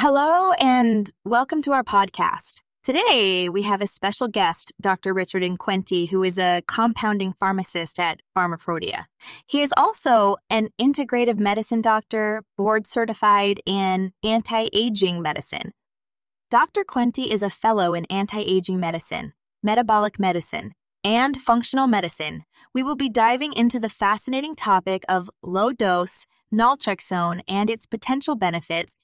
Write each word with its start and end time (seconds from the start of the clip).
Hello, 0.00 0.52
and 0.60 1.10
welcome 1.24 1.60
to 1.62 1.72
our 1.72 1.82
podcast. 1.82 2.60
Today, 2.84 3.48
we 3.48 3.62
have 3.62 3.82
a 3.82 3.88
special 3.88 4.28
guest, 4.28 4.72
Dr. 4.80 5.12
Richard 5.12 5.42
Inquenti, 5.42 6.10
who 6.10 6.22
is 6.22 6.38
a 6.38 6.62
compounding 6.68 7.32
pharmacist 7.32 7.98
at 7.98 8.20
Pharmaprodia. 8.32 9.06
He 9.44 9.60
is 9.60 9.74
also 9.76 10.36
an 10.48 10.68
integrative 10.80 11.40
medicine 11.40 11.80
doctor, 11.80 12.44
board 12.56 12.86
certified 12.86 13.58
in 13.66 14.12
anti 14.22 14.68
aging 14.72 15.20
medicine. 15.20 15.72
Dr. 16.48 16.84
Quenti 16.84 17.26
is 17.26 17.42
a 17.42 17.50
fellow 17.50 17.92
in 17.92 18.04
anti 18.04 18.42
aging 18.42 18.78
medicine, 18.78 19.32
metabolic 19.64 20.20
medicine, 20.20 20.74
and 21.02 21.40
functional 21.42 21.88
medicine. 21.88 22.44
We 22.72 22.84
will 22.84 22.94
be 22.94 23.08
diving 23.08 23.52
into 23.52 23.80
the 23.80 23.88
fascinating 23.88 24.54
topic 24.54 25.02
of 25.08 25.28
low 25.42 25.72
dose 25.72 26.24
naltrexone 26.54 27.40
and 27.48 27.68
its 27.68 27.84
potential 27.84 28.36
benefits 28.36 28.94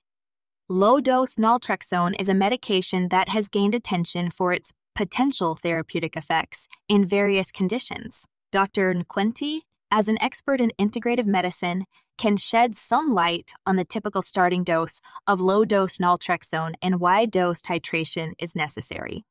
Low 0.70 0.98
dose 0.98 1.36
naltrexone 1.36 2.14
is 2.18 2.30
a 2.30 2.34
medication 2.34 3.10
that 3.10 3.28
has 3.28 3.50
gained 3.50 3.74
attention 3.74 4.30
for 4.30 4.50
its 4.50 4.72
potential 4.94 5.56
therapeutic 5.56 6.16
effects 6.16 6.68
in 6.88 7.04
various 7.04 7.50
conditions. 7.50 8.24
Dr. 8.50 8.94
Nquenti, 8.94 9.60
as 9.90 10.08
an 10.08 10.16
expert 10.22 10.62
in 10.62 10.72
integrative 10.80 11.26
medicine, 11.26 11.84
can 12.16 12.38
shed 12.38 12.76
some 12.76 13.14
light 13.14 13.52
on 13.66 13.76
the 13.76 13.84
typical 13.84 14.22
starting 14.22 14.64
dose 14.64 15.02
of 15.26 15.38
low 15.38 15.66
dose 15.66 15.98
naltrexone 15.98 16.72
and 16.80 16.98
why 16.98 17.26
dose 17.26 17.60
titration 17.60 18.32
is 18.38 18.56
necessary. 18.56 19.26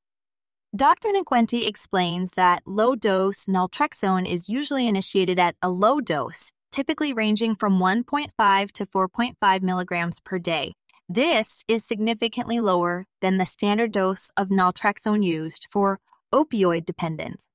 Dr. 0.75 1.09
Nquenti 1.09 1.65
explains 1.65 2.33
that 2.35 2.61
low 2.67 2.93
dose 2.95 3.47
naltrexone 3.47 4.29
is 4.29 4.49
usually 4.49 4.87
initiated 4.87 5.39
at 5.39 5.55
a 5.63 5.71
low 5.71 5.99
dose, 5.99 6.51
typically 6.71 7.11
ranging 7.11 7.55
from 7.55 7.79
1.5 7.79 8.71
to 8.73 8.85
4.5 8.85 9.61
milligrams 9.63 10.19
per 10.19 10.37
day, 10.37 10.73
this 11.13 11.63
is 11.67 11.85
significantly 11.85 12.59
lower 12.59 13.05
than 13.21 13.37
the 13.37 13.45
standard 13.45 13.91
dose 13.91 14.31
of 14.35 14.49
naltrexone 14.49 15.23
used 15.23 15.67
for 15.69 15.99
opioid 16.33 16.85
dependence. 16.85 17.47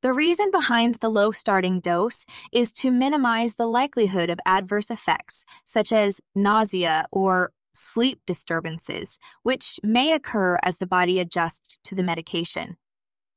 The 0.00 0.12
reason 0.12 0.50
behind 0.50 0.96
the 0.96 1.08
low 1.08 1.32
starting 1.32 1.80
dose 1.80 2.24
is 2.52 2.72
to 2.72 2.90
minimize 2.90 3.54
the 3.54 3.66
likelihood 3.66 4.30
of 4.30 4.38
adverse 4.46 4.90
effects, 4.90 5.44
such 5.64 5.92
as 5.92 6.20
nausea 6.34 7.06
or 7.10 7.52
sleep 7.74 8.20
disturbances, 8.26 9.18
which 9.42 9.78
may 9.82 10.12
occur 10.12 10.58
as 10.62 10.78
the 10.78 10.86
body 10.86 11.18
adjusts 11.18 11.78
to 11.84 11.94
the 11.94 12.02
medication. 12.02 12.76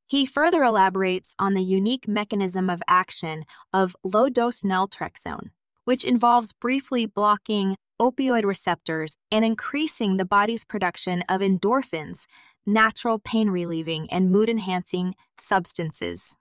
He 0.08 0.26
further 0.26 0.64
elaborates 0.64 1.36
on 1.40 1.56
the 1.56 1.64
unique 1.64 2.08
mechanism 2.08 2.70
of 2.70 2.84
action 2.88 3.44
of 3.74 3.96
low 4.04 4.30
dose 4.30 4.62
naltrexone, 4.62 5.50
which 5.86 6.04
involves 6.04 6.54
briefly 6.54 7.06
blocking 7.06 7.76
opioid 8.02 8.44
receptors 8.44 9.16
and 9.32 9.46
increasing 9.46 10.18
the 10.18 10.26
body's 10.26 10.64
production 10.66 11.24
of 11.30 11.42
endorphins, 11.42 12.26
natural 12.66 13.20
pain 13.20 13.50
relieving 13.52 14.12
and 14.12 14.32
mood 14.32 14.50
enhancing 14.50 15.14
substances. 15.38 16.36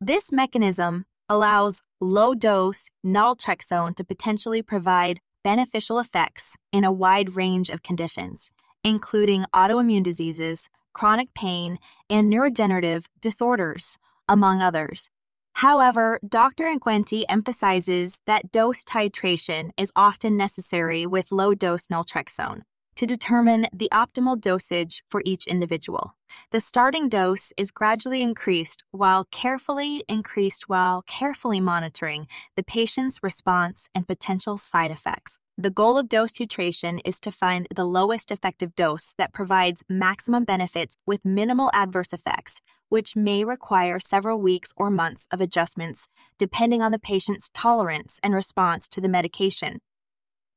This 0.00 0.32
mechanism 0.32 1.06
allows 1.28 1.82
low 2.00 2.34
dose 2.34 2.90
naltrexone 3.06 3.94
to 3.94 4.04
potentially 4.04 4.60
provide 4.60 5.20
beneficial 5.44 6.00
effects 6.00 6.56
in 6.72 6.82
a 6.82 6.92
wide 6.92 7.36
range 7.36 7.68
of 7.68 7.84
conditions, 7.84 8.50
including 8.82 9.44
autoimmune 9.54 10.02
diseases, 10.02 10.68
chronic 10.92 11.32
pain, 11.34 11.78
and 12.10 12.32
neurodegenerative 12.32 13.06
disorders, 13.20 13.98
among 14.28 14.60
others, 14.60 15.10
However, 15.54 16.18
Dr. 16.26 16.64
Inquenti 16.64 17.24
emphasizes 17.28 18.20
that 18.26 18.50
dose 18.50 18.84
titration 18.84 19.70
is 19.76 19.92
often 19.94 20.36
necessary 20.36 21.06
with 21.06 21.32
low 21.32 21.54
dose 21.54 21.86
naltrexone 21.86 22.62
to 22.94 23.06
determine 23.06 23.66
the 23.72 23.88
optimal 23.92 24.40
dosage 24.40 25.02
for 25.08 25.22
each 25.24 25.46
individual. 25.46 26.14
The 26.50 26.60
starting 26.60 27.08
dose 27.08 27.52
is 27.56 27.70
gradually 27.70 28.22
increased 28.22 28.84
while 28.90 29.24
carefully 29.30 30.04
increased 30.08 30.68
while 30.68 31.02
carefully 31.02 31.60
monitoring 31.60 32.26
the 32.56 32.62
patient's 32.62 33.22
response 33.22 33.88
and 33.94 34.06
potential 34.06 34.56
side 34.56 34.90
effects. 34.90 35.38
The 35.58 35.70
goal 35.70 35.98
of 35.98 36.08
dose 36.08 36.32
titration 36.32 37.00
is 37.04 37.20
to 37.20 37.30
find 37.30 37.68
the 37.74 37.84
lowest 37.84 38.30
effective 38.30 38.74
dose 38.74 39.12
that 39.18 39.34
provides 39.34 39.84
maximum 39.86 40.44
benefits 40.44 40.96
with 41.04 41.26
minimal 41.26 41.70
adverse 41.74 42.14
effects, 42.14 42.62
which 42.88 43.16
may 43.16 43.44
require 43.44 43.98
several 43.98 44.40
weeks 44.40 44.72
or 44.78 44.88
months 44.90 45.28
of 45.30 45.42
adjustments 45.42 46.08
depending 46.38 46.80
on 46.80 46.90
the 46.90 46.98
patient's 46.98 47.50
tolerance 47.52 48.18
and 48.22 48.34
response 48.34 48.88
to 48.88 49.00
the 49.00 49.10
medication. 49.10 49.80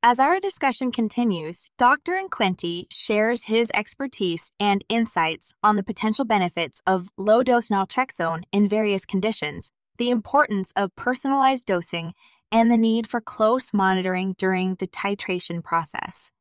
As 0.02 0.18
our 0.18 0.40
discussion 0.40 0.94
continues, 0.94 1.70
Dr. 1.78 2.14
Inquenti 2.14 2.86
shares 2.90 3.44
his 3.44 3.70
expertise 3.74 4.54
and 4.62 4.86
insights 4.88 5.54
on 5.62 5.76
the 5.76 5.84
potential 5.84 6.24
benefits 6.24 6.80
of 6.88 7.10
low 7.18 7.44
dose 7.44 7.68
naltrexone 7.68 8.44
in 8.54 8.66
various 8.66 9.06
conditions, 9.06 9.72
the 9.98 10.10
importance 10.10 10.72
of 10.76 10.96
personalized 10.96 11.66
dosing, 11.66 12.14
and 12.56 12.72
the 12.72 12.78
need 12.78 13.06
for 13.06 13.20
close 13.20 13.74
monitoring 13.74 14.34
during 14.38 14.76
the 14.76 14.88
titration 14.88 15.62
process. 15.62 16.32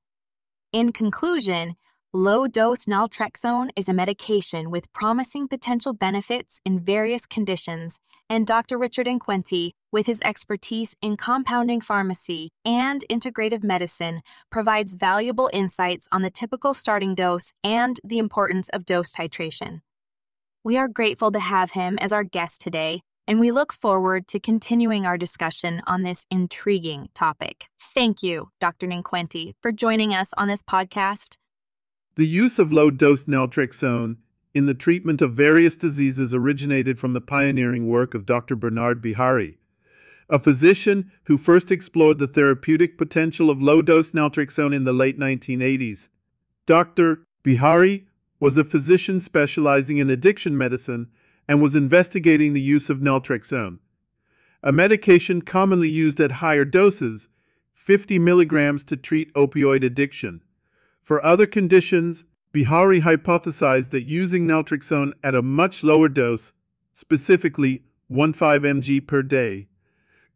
In 0.72 0.92
conclusion, 0.92 1.74
low 2.12 2.46
dose 2.46 2.84
naltrexone 2.84 3.70
is 3.74 3.88
a 3.88 3.92
medication 3.92 4.70
with 4.70 4.92
promising 4.92 5.48
potential 5.48 5.92
benefits 5.92 6.60
in 6.64 6.78
various 6.78 7.26
conditions, 7.26 7.98
and 8.30 8.46
Dr. 8.46 8.78
Richard 8.78 9.08
Inquenti, 9.08 9.72
with 9.90 10.06
his 10.06 10.20
expertise 10.24 10.94
in 11.02 11.16
compounding 11.16 11.80
pharmacy 11.80 12.50
and 12.64 13.02
integrative 13.10 13.64
medicine, 13.64 14.22
provides 14.52 14.94
valuable 14.94 15.50
insights 15.52 16.06
on 16.12 16.22
the 16.22 16.30
typical 16.30 16.74
starting 16.74 17.16
dose 17.16 17.52
and 17.64 17.98
the 18.04 18.18
importance 18.18 18.68
of 18.68 18.86
dose 18.86 19.10
titration. 19.10 19.80
We 20.62 20.76
are 20.76 20.86
grateful 20.86 21.32
to 21.32 21.40
have 21.40 21.72
him 21.72 21.98
as 21.98 22.12
our 22.12 22.22
guest 22.22 22.60
today 22.60 23.02
and 23.26 23.40
we 23.40 23.50
look 23.50 23.72
forward 23.72 24.26
to 24.28 24.40
continuing 24.40 25.06
our 25.06 25.16
discussion 25.16 25.82
on 25.86 26.02
this 26.02 26.26
intriguing 26.30 27.08
topic. 27.14 27.68
Thank 27.94 28.22
you, 28.22 28.50
Dr. 28.60 28.86
Ninquenti, 28.86 29.54
for 29.62 29.72
joining 29.72 30.12
us 30.12 30.32
on 30.36 30.48
this 30.48 30.62
podcast. 30.62 31.36
The 32.16 32.26
use 32.26 32.58
of 32.58 32.72
low 32.72 32.90
dose 32.90 33.24
naltrexone 33.24 34.16
in 34.54 34.66
the 34.66 34.74
treatment 34.74 35.20
of 35.20 35.34
various 35.34 35.76
diseases 35.76 36.32
originated 36.32 36.98
from 36.98 37.12
the 37.12 37.20
pioneering 37.20 37.88
work 37.88 38.14
of 38.14 38.26
Dr. 38.26 38.54
Bernard 38.54 39.02
Bihari, 39.02 39.58
a 40.30 40.38
physician 40.38 41.10
who 41.24 41.36
first 41.36 41.72
explored 41.72 42.18
the 42.18 42.28
therapeutic 42.28 42.96
potential 42.96 43.50
of 43.50 43.62
low 43.62 43.82
dose 43.82 44.12
naltrexone 44.12 44.74
in 44.74 44.84
the 44.84 44.92
late 44.92 45.18
1980s. 45.18 46.08
Dr. 46.66 47.24
Bihari 47.42 48.06
was 48.38 48.56
a 48.56 48.64
physician 48.64 49.20
specializing 49.20 49.98
in 49.98 50.08
addiction 50.08 50.56
medicine 50.56 51.08
and 51.48 51.60
was 51.60 51.76
investigating 51.76 52.52
the 52.52 52.60
use 52.60 52.88
of 52.90 52.98
naltrexone, 52.98 53.78
a 54.62 54.72
medication 54.72 55.42
commonly 55.42 55.90
used 55.90 56.20
at 56.20 56.32
higher 56.32 56.64
doses, 56.64 57.28
50 57.74 58.18
milligrams 58.18 58.82
to 58.84 58.96
treat 58.96 59.32
opioid 59.34 59.84
addiction. 59.84 60.40
For 61.02 61.22
other 61.22 61.46
conditions, 61.46 62.24
Bihari 62.50 63.02
hypothesized 63.02 63.90
that 63.90 64.08
using 64.08 64.46
naltrexone 64.46 65.12
at 65.22 65.34
a 65.34 65.42
much 65.42 65.84
lower 65.84 66.08
dose, 66.08 66.52
specifically 66.94 67.82
1.5 68.10 68.60
mg 68.60 69.06
per 69.06 69.22
day, 69.22 69.66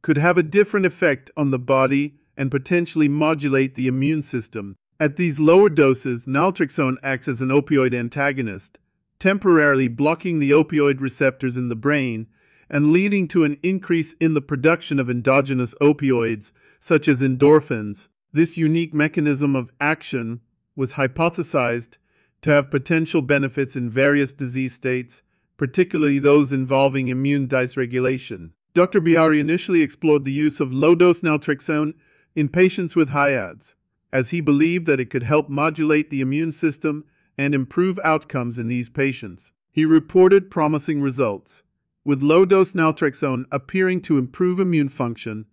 could 0.03 0.19
have 0.19 0.37
a 0.37 0.43
different 0.43 0.85
effect 0.85 1.31
on 1.37 1.51
the 1.51 1.59
body 1.59 2.17
and 2.37 2.51
potentially 2.51 3.09
modulate 3.09 3.77
the 3.77 3.87
immune 3.87 4.21
system. 4.21 4.77
At 5.01 5.17
these 5.17 5.41
lower 5.41 5.69
doses, 5.69 6.27
naltrexone 6.27 6.97
acts 7.03 7.29
as 7.29 7.41
an 7.41 7.49
opioid 7.49 7.95
antagonist, 7.95 8.79
temporarily 9.19 9.89
blocking 9.89 10.39
the 10.39 10.51
opioid 10.51 11.01
receptors 11.01 11.57
in 11.57 11.69
the 11.69 11.77
brain 11.77 12.27
and 12.71 12.93
leading 12.93 13.27
to 13.29 13.45
an 13.45 13.59
increase 13.63 14.15
in 14.21 14.35
the 14.35 14.41
production 14.41 14.99
of 14.99 15.09
endogenous 15.09 15.75
opioids, 15.81 16.53
such 16.81 17.09
as 17.09 17.23
endorphins. 17.23 18.09
This 18.33 18.59
unique 18.59 18.93
mechanism 18.93 19.57
of 19.57 19.71
action 19.81 20.41
was 20.77 20.93
hypothesized 20.93 21.97
to 22.43 22.51
have 22.51 22.71
potential 22.71 23.23
benefits 23.23 23.75
in 23.75 23.91
various 23.91 24.33
disease 24.33 24.75
states, 24.75 25.23
particularly 25.57 26.19
those 26.19 26.53
involving 26.53 27.09
immune 27.09 27.49
dysregulation. 27.49 28.51
Dr. 28.75 29.01
Bihari 29.01 29.41
initially 29.41 29.81
explored 29.81 30.25
the 30.25 30.33
use 30.33 30.61
of 30.61 30.73
low 30.73 30.95
dose 30.95 31.23
naltrexone 31.23 31.95
in 32.37 32.49
patients 32.49 32.95
with 32.95 33.09
HIV/AIDS, 33.09 33.75
as 34.13 34.31
he 34.31 34.41
believed 34.41 34.87
that 34.87 35.01
it 35.01 35.11
could 35.11 35.25
help 35.25 35.49
modulate 35.49 36.11
the 36.11 36.21
immune 36.21 36.53
system 36.53 37.05
and 37.39 37.55
improve 37.55 37.99
outcomes 38.03 38.59
in 38.59 38.67
these 38.69 38.89
patients. 38.89 39.53
He 39.71 39.85
reported 39.85 40.51
promising 40.51 41.01
results, 41.01 41.63
with 42.05 42.23
low 42.23 42.45
dose 42.45 42.73
naltrexone 42.73 43.45
appearing 43.53 44.01
to 44.03 44.19
improve 44.19 44.59
immune 44.59 44.89
function, 44.89 45.47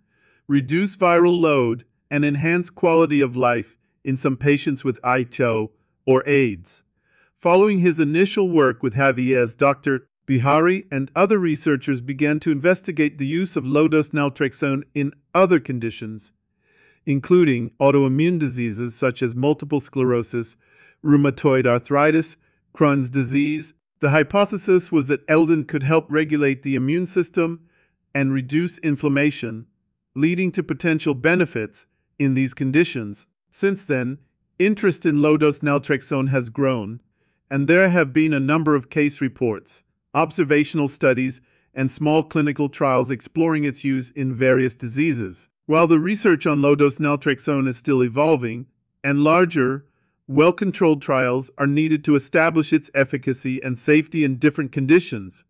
reduce 0.48 0.96
viral 0.98 1.40
load, 1.40 1.86
and 2.10 2.26
enhance 2.26 2.70
quality 2.70 3.22
of 3.22 3.36
life 3.36 3.78
in 4.04 4.18
some 4.18 4.38
patients 4.38 4.84
with 4.84 5.00
ITO 5.04 5.72
or 6.06 6.28
AIDS. 6.28 6.84
Following 7.38 7.80
his 7.80 8.00
initial 8.00 8.50
work 8.50 8.82
with 8.82 8.96
HIV/AIDS, 8.96 9.56
Dr. 9.56 10.08
Bihari 10.26 10.88
and 10.90 11.12
other 11.16 11.38
researchers 11.38 12.02
began 12.02 12.40
to 12.40 12.52
investigate 12.52 13.18
the 13.20 13.28
use 13.28 13.56
of 13.56 13.66
low 13.66 13.88
dose 13.88 14.10
naltrexone 14.10 14.84
in 14.96 15.14
other 15.36 15.60
conditions, 15.60 16.32
including 17.06 17.70
autoimmune 17.80 18.40
diseases 18.40 18.96
such 18.96 19.22
as 19.22 19.36
multiple 19.36 19.80
sclerosis, 19.80 20.58
rheumatoid 21.06 21.66
arthritis, 21.66 22.38
Crohn's 22.75 23.10
disease. 23.10 23.74
The 24.02 24.10
hypothesis 24.10 24.92
was 24.92 25.07
that 25.07 25.25
LDN 25.28 25.68
could 25.68 25.84
help 25.84 26.07
regulate 26.10 26.63
the 26.63 26.75
immune 26.75 27.06
system 27.06 27.62
and 28.13 28.34
reduce 28.34 28.78
inflammation, 28.80 29.68
leading 30.16 30.52
to 30.54 30.63
potential 30.63 31.13
benefits 31.13 31.86
in 32.19 32.34
these 32.34 32.54
conditions. 32.54 33.28
Since 33.52 33.86
then, 33.86 34.19
interest 34.60 35.06
in 35.06 35.22
low-dose 35.22 35.60
naltrexone 35.60 36.30
has 36.30 36.50
grown, 36.50 37.02
and 37.50 37.68
there 37.68 37.90
have 37.90 38.13
been 38.13 38.34
a 38.34 38.40
number 38.40 38.75
of 38.75 38.90
case 38.90 39.22
reports, 39.22 39.84
observational 40.13 40.88
studies, 40.88 41.42
and 41.74 41.92
small 41.92 42.24
clinical 42.24 42.69
trials 42.69 43.12
exploring 43.12 43.66
its 43.66 43.84
use 43.84 44.10
in 44.12 44.34
various 44.34 44.75
diseases. 44.75 45.50
While 45.66 45.88
the 45.88 46.00
research 46.00 46.46
on 46.48 46.62
low-dose 46.62 47.00
naltrexone 47.00 47.68
is 47.68 47.78
still 47.78 48.04
evolving, 48.04 48.68
and 49.04 49.24
larger, 49.24 49.86
well-controlled 50.27 51.01
trials 51.01 51.51
are 51.57 51.68
needed 51.68 52.04
to 52.04 52.16
establish 52.16 52.74
its 52.74 52.89
efficacy 52.95 53.62
and 53.62 53.77
safety 53.77 54.24
in 54.24 54.38
different 54.38 54.72
conditions, 54.72 55.44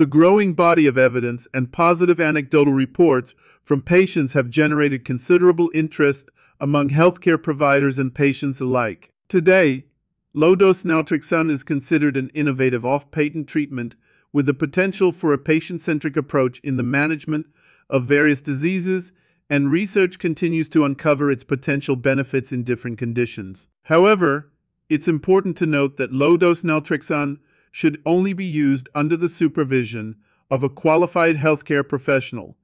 the 0.00 0.06
growing 0.06 0.54
body 0.54 0.86
of 0.86 0.96
evidence 0.96 1.46
and 1.52 1.72
positive 1.72 2.18
anecdotal 2.18 2.72
reports 2.72 3.34
from 3.62 3.82
patients 3.82 4.32
have 4.32 4.48
generated 4.48 5.04
considerable 5.04 5.70
interest 5.74 6.30
among 6.58 6.88
healthcare 6.88 7.42
providers 7.42 7.98
and 7.98 8.14
patients 8.14 8.60
alike. 8.60 9.12
Today, 9.28 9.84
low-dose 10.32 10.84
naltrexone 10.84 11.50
is 11.50 11.62
considered 11.62 12.16
an 12.16 12.30
innovative 12.30 12.84
off-patent 12.86 13.46
treatment 13.46 13.94
with 14.32 14.46
the 14.46 14.54
potential 14.54 15.12
for 15.12 15.34
a 15.34 15.38
patient-centric 15.38 16.16
approach 16.16 16.60
in 16.60 16.78
the 16.78 16.82
management 16.82 17.44
of 17.90 18.06
various 18.06 18.40
diseases, 18.40 19.12
and 19.50 19.72
research 19.72 20.20
continues 20.20 20.68
to 20.68 20.84
uncover 20.84 21.30
its 21.30 21.42
potential 21.42 21.96
benefits 21.96 22.52
in 22.52 22.62
different 22.62 22.96
conditions. 22.96 23.68
However, 23.82 24.52
it's 24.88 25.08
important 25.08 25.56
to 25.56 25.66
note 25.66 25.96
that 25.96 26.12
low-dose 26.12 26.62
naltrexone 26.62 27.38
should 27.72 28.00
only 28.06 28.32
be 28.32 28.44
used 28.44 28.88
under 28.94 29.16
the 29.16 29.28
supervision 29.28 30.16
of 30.50 30.62
a 30.62 30.68
qualified 30.68 31.36
healthcare 31.36 31.86
professional 31.86 32.56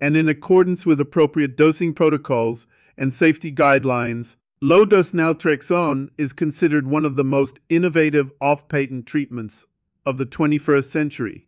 and 0.00 0.16
in 0.16 0.28
accordance 0.28 0.84
with 0.84 1.00
appropriate 1.00 1.56
dosing 1.56 1.94
protocols 1.94 2.66
and 2.98 3.14
safety 3.14 3.52
guidelines. 3.52 4.36
Low 4.60 4.84
dose 4.84 5.12
naltrexone 5.12 6.08
is 6.18 6.32
considered 6.32 6.86
one 6.86 7.04
of 7.04 7.16
the 7.16 7.24
most 7.24 7.60
innovative 7.68 8.30
off 8.40 8.68
patent 8.68 9.06
treatments 9.06 9.64
of 10.04 10.18
the 10.18 10.26
21st 10.26 10.84
century 10.84 11.46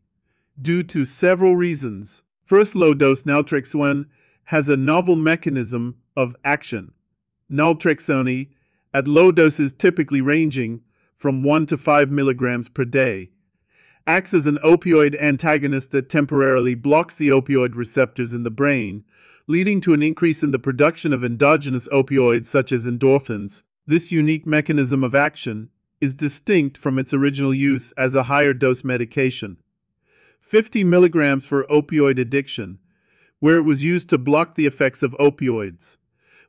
due 0.60 0.82
to 0.82 1.04
several 1.04 1.56
reasons. 1.56 2.22
First, 2.44 2.74
low 2.74 2.94
dose 2.94 3.24
naltrexone 3.24 4.06
has 4.48 4.70
a 4.70 4.76
novel 4.78 5.14
mechanism 5.14 5.94
of 6.16 6.34
action. 6.42 6.90
Naltrexone, 7.52 8.48
at 8.94 9.06
low 9.06 9.30
doses 9.30 9.74
typically 9.74 10.22
ranging 10.22 10.80
from 11.14 11.42
1 11.42 11.66
to 11.66 11.76
5 11.76 12.10
milligrams 12.10 12.66
per 12.66 12.86
day, 12.86 13.28
acts 14.06 14.32
as 14.32 14.46
an 14.46 14.58
opioid 14.64 15.20
antagonist 15.20 15.90
that 15.90 16.08
temporarily 16.08 16.74
blocks 16.74 17.18
the 17.18 17.28
opioid 17.28 17.74
receptors 17.74 18.32
in 18.32 18.42
the 18.42 18.50
brain, 18.50 19.04
leading 19.48 19.82
to 19.82 19.92
an 19.92 20.02
increase 20.02 20.42
in 20.42 20.50
the 20.50 20.58
production 20.58 21.12
of 21.12 21.22
endogenous 21.22 21.86
opioids 21.88 22.46
such 22.46 22.72
as 22.72 22.86
endorphins. 22.86 23.64
This 23.86 24.10
unique 24.10 24.46
mechanism 24.46 25.04
of 25.04 25.14
action 25.14 25.68
is 26.00 26.14
distinct 26.14 26.78
from 26.78 26.98
its 26.98 27.12
original 27.12 27.52
use 27.52 27.92
as 27.98 28.14
a 28.14 28.22
higher 28.22 28.54
dose 28.54 28.82
medication. 28.82 29.58
50 30.40 30.84
milligrams 30.84 31.44
for 31.44 31.64
opioid 31.64 32.18
addiction, 32.18 32.78
where 33.40 33.56
it 33.56 33.62
was 33.62 33.84
used 33.84 34.08
to 34.08 34.18
block 34.18 34.54
the 34.54 34.66
effects 34.66 35.02
of 35.02 35.12
opioids. 35.12 35.96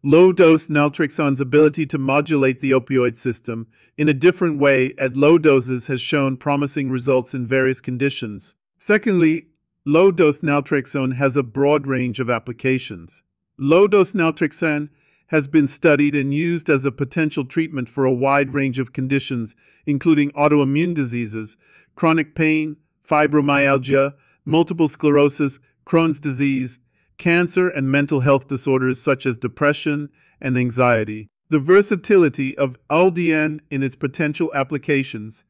Low 0.01 0.31
dose 0.31 0.69
naltrexone's 0.69 1.41
ability 1.41 1.85
to 1.87 1.97
modulate 1.97 2.61
the 2.61 2.71
opioid 2.71 3.17
system 3.17 3.67
in 3.97 4.07
a 4.07 4.13
different 4.13 4.57
way 4.57 4.93
at 4.97 5.17
low 5.17 5.37
doses 5.37 5.87
has 5.87 5.99
shown 5.99 6.37
promising 6.37 6.89
results 6.89 7.33
in 7.33 7.45
various 7.45 7.81
conditions. 7.81 8.55
Secondly, 8.77 9.47
low 9.85 10.09
dose 10.09 10.39
naltrexone 10.39 11.15
has 11.17 11.35
a 11.35 11.43
broad 11.43 11.85
range 11.85 12.21
of 12.21 12.29
applications. 12.29 13.23
Low 13.57 13.87
dose 13.87 14.13
naltrexone 14.13 14.87
has 15.27 15.47
been 15.47 15.67
studied 15.67 16.15
and 16.15 16.33
used 16.33 16.69
as 16.69 16.85
a 16.85 16.91
potential 16.91 17.43
treatment 17.43 17.89
for 17.89 18.05
a 18.05 18.13
wide 18.13 18.53
range 18.53 18.79
of 18.79 18.93
conditions, 18.93 19.53
including 19.85 20.31
autoimmune 20.31 20.93
diseases, 20.93 21.57
chronic 21.95 22.35
pain, 22.35 22.77
fibromyalgia, 23.07 24.13
multiple 24.45 24.87
sclerosis, 24.87 25.59
Crohn's 25.89 26.19
disease, 26.19 26.79
cancer, 27.17 27.67
and 27.67 27.91
mental 27.91 28.19
health 28.19 28.47
disorders 28.47 29.01
such 29.01 29.25
as 29.25 29.37
depression 29.37 30.09
and 30.39 30.55
anxiety. 30.55 31.29
The 31.49 31.57
versatility 31.57 32.55
of 32.57 32.77
LDN 32.91 33.61
in 33.71 33.81
its 33.81 33.95
potential 33.95 34.51
applications 34.53 35.43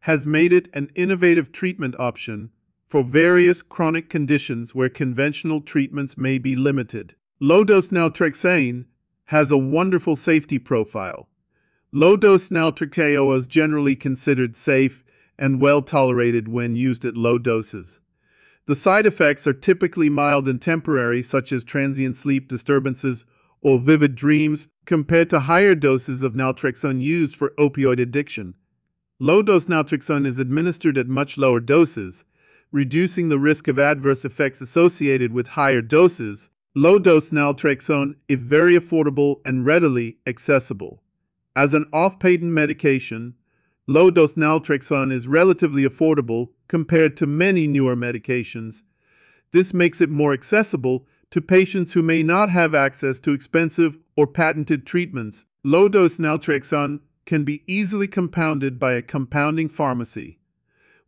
has 0.00 0.26
made 0.26 0.52
it 0.52 0.68
an 0.72 0.90
innovative 0.94 1.52
treatment 1.52 1.94
option 1.98 2.50
for 2.88 3.04
various 3.04 3.60
chronic 3.60 4.08
conditions 4.08 4.74
where 4.74 4.88
conventional 4.88 5.60
treatments 5.60 6.16
may 6.16 6.38
be 6.38 6.56
limited. 6.56 7.14
Low-dose 7.38 7.88
naltrexone 7.88 8.86
has 9.26 9.50
a 9.50 9.58
wonderful 9.58 10.16
safety 10.16 10.58
profile. 10.58 11.28
Low-dose 11.92 12.48
naltrexone 12.48 13.36
is 13.36 13.46
generally 13.46 13.94
considered 13.94 14.56
safe 14.56 15.04
and 15.38 15.60
well 15.60 15.82
tolerated 15.82 16.48
when 16.48 16.76
used 16.76 17.04
at 17.04 17.16
low 17.16 17.36
doses. 17.38 18.00
The 18.66 18.76
side 18.76 19.06
effects 19.06 19.46
are 19.46 19.52
typically 19.52 20.08
mild 20.08 20.46
and 20.46 20.60
temporary, 20.60 21.22
such 21.22 21.52
as 21.52 21.64
transient 21.64 22.16
sleep 22.16 22.48
disturbances 22.48 23.24
or 23.60 23.80
vivid 23.80 24.14
dreams, 24.14 24.68
compared 24.86 25.30
to 25.30 25.40
higher 25.40 25.74
doses 25.74 26.22
of 26.22 26.34
naltrexone 26.34 27.00
used 27.00 27.36
for 27.36 27.52
opioid 27.58 28.00
addiction. 28.00 28.54
Low 29.18 29.42
dose 29.42 29.66
naltrexone 29.66 30.26
is 30.26 30.38
administered 30.38 30.98
at 30.98 31.08
much 31.08 31.38
lower 31.38 31.60
doses, 31.60 32.24
reducing 32.72 33.28
the 33.28 33.38
risk 33.38 33.68
of 33.68 33.78
adverse 33.78 34.24
effects 34.24 34.60
associated 34.60 35.32
with 35.32 35.48
higher 35.48 35.82
doses. 35.82 36.50
Low 36.74 36.98
dose 36.98 37.30
naltrexone 37.30 38.14
is 38.28 38.40
very 38.40 38.78
affordable 38.78 39.40
and 39.44 39.66
readily 39.66 40.18
accessible. 40.26 41.02
As 41.54 41.74
an 41.74 41.86
off 41.92 42.18
patent 42.18 42.50
medication, 42.50 43.34
low 43.86 44.10
dose 44.10 44.34
naltrexone 44.34 45.12
is 45.12 45.26
relatively 45.26 45.84
affordable 45.84 46.48
compared 46.68 47.16
to 47.16 47.26
many 47.26 47.66
newer 47.66 47.96
medications. 47.96 48.82
This 49.52 49.74
makes 49.74 50.00
it 50.00 50.08
more 50.08 50.32
accessible 50.32 51.06
to 51.30 51.40
patients 51.40 51.92
who 51.92 52.02
may 52.02 52.22
not 52.22 52.50
have 52.50 52.74
access 52.74 53.18
to 53.20 53.32
expensive 53.32 53.98
or 54.16 54.26
patented 54.26 54.86
treatments. 54.86 55.46
Low 55.64 55.88
dose 55.88 56.18
naltrexone 56.18 57.00
can 57.26 57.44
be 57.44 57.62
easily 57.66 58.06
compounded 58.06 58.78
by 58.78 58.94
a 58.94 59.02
compounding 59.02 59.68
pharmacy, 59.68 60.38